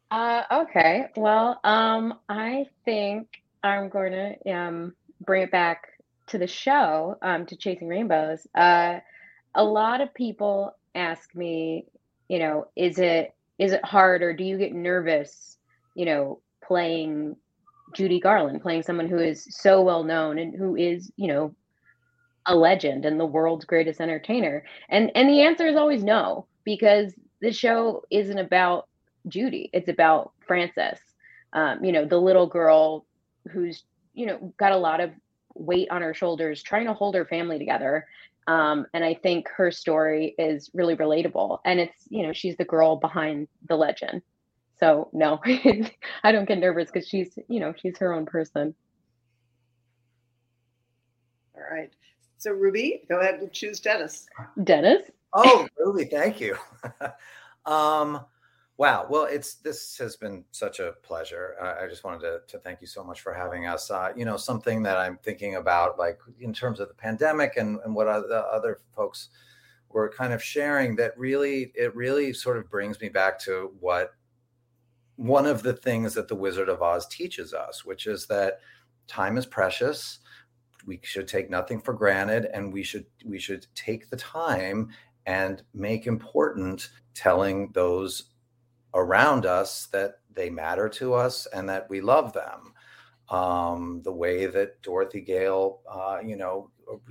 [0.10, 1.06] Uh, okay.
[1.16, 3.28] Well, um, I think
[3.64, 4.94] I'm going to um,
[5.24, 5.88] bring it back
[6.28, 8.48] to the show, um, to Chasing Rainbows.
[8.56, 9.00] Uh,
[9.54, 11.86] a lot of people ask me,
[12.28, 15.58] you know, is it is it hard or do you get nervous,
[15.94, 17.38] you know, playing
[17.96, 21.56] Judy Garland, playing someone who is so well known and who is, you know,
[22.46, 24.64] a legend and the world's greatest entertainer?
[24.90, 28.88] And and the answer is always no, because the show isn't about
[29.28, 29.70] Judy.
[29.74, 31.00] It's about Frances.
[31.54, 33.06] Um, you know, the little girl
[33.52, 35.12] who's, you know, got a lot of
[35.56, 38.08] weight on her shoulders, trying to hold her family together.
[38.48, 41.60] Um, and I think her story is really relatable.
[41.66, 44.22] And it's, you know, she's the girl behind the legend.
[44.80, 45.40] So no,
[46.24, 48.76] I don't get nervous because she's, you know, she's her own person.
[51.56, 51.92] All right.
[52.38, 54.28] So Ruby, go ahead and choose Denis.
[54.64, 55.10] Denis.
[55.34, 56.58] Oh, Ruby, thank you.
[57.66, 58.26] um,
[58.78, 59.08] wow.
[59.10, 61.56] Well, it's this has been such a pleasure.
[61.62, 63.90] I, I just wanted to, to, thank you so much for having us.
[63.90, 67.80] Uh, you know, something that I'm thinking about, like in terms of the pandemic and,
[67.86, 69.30] and what other, other folks
[69.90, 74.14] were kind of sharing, that really it really sort of brings me back to what
[75.16, 78.60] one of the things that the Wizard of Oz teaches us, which is that
[79.08, 80.20] time is precious.
[80.86, 84.90] We should take nothing for granted and we should we should take the time
[85.26, 88.32] and make important telling those
[88.94, 92.74] around us that they matter to us and that we love them.
[93.30, 96.70] Um, the way that dorothy gale uh, you know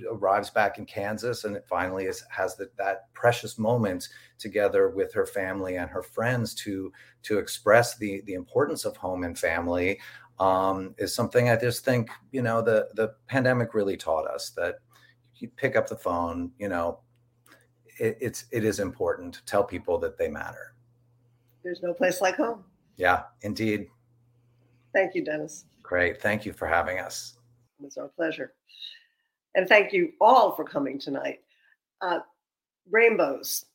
[0.09, 5.13] arrives back in kansas and it finally is, has the, that precious moment together with
[5.13, 6.91] her family and her friends to
[7.23, 9.99] to express the the importance of home and family
[10.37, 14.75] um, is something I just think you know the the pandemic really taught us that
[15.37, 16.99] you pick up the phone, you know,
[17.99, 20.73] it, it's it is important to tell people that they matter.
[21.63, 22.63] There's no place like home.
[22.97, 23.87] Yeah, indeed.
[24.93, 25.65] Thank you, Denis.
[25.81, 26.21] Great.
[26.21, 27.37] Thank you for having us.
[27.79, 28.53] It was our pleasure.
[29.55, 31.39] And thank you all for coming tonight.
[32.01, 32.19] Uh,
[32.91, 33.65] rainbows.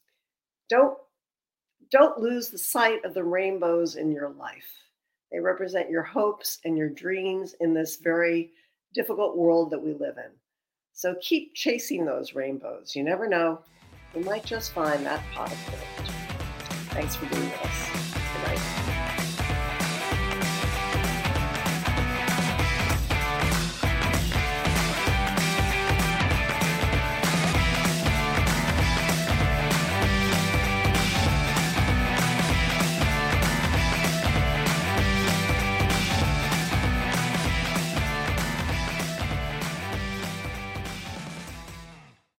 [0.68, 0.96] Don't
[1.90, 4.70] don't lose the sight of the rainbows in your life.
[5.32, 8.52] They represent your hopes and your dreams in this very
[8.94, 10.30] difficult world that we live in.
[10.92, 12.94] So keep chasing those rainbows.
[12.94, 13.62] You never know.
[14.14, 16.10] You might just find that pot of gold.
[16.90, 18.19] Thanks for being with us.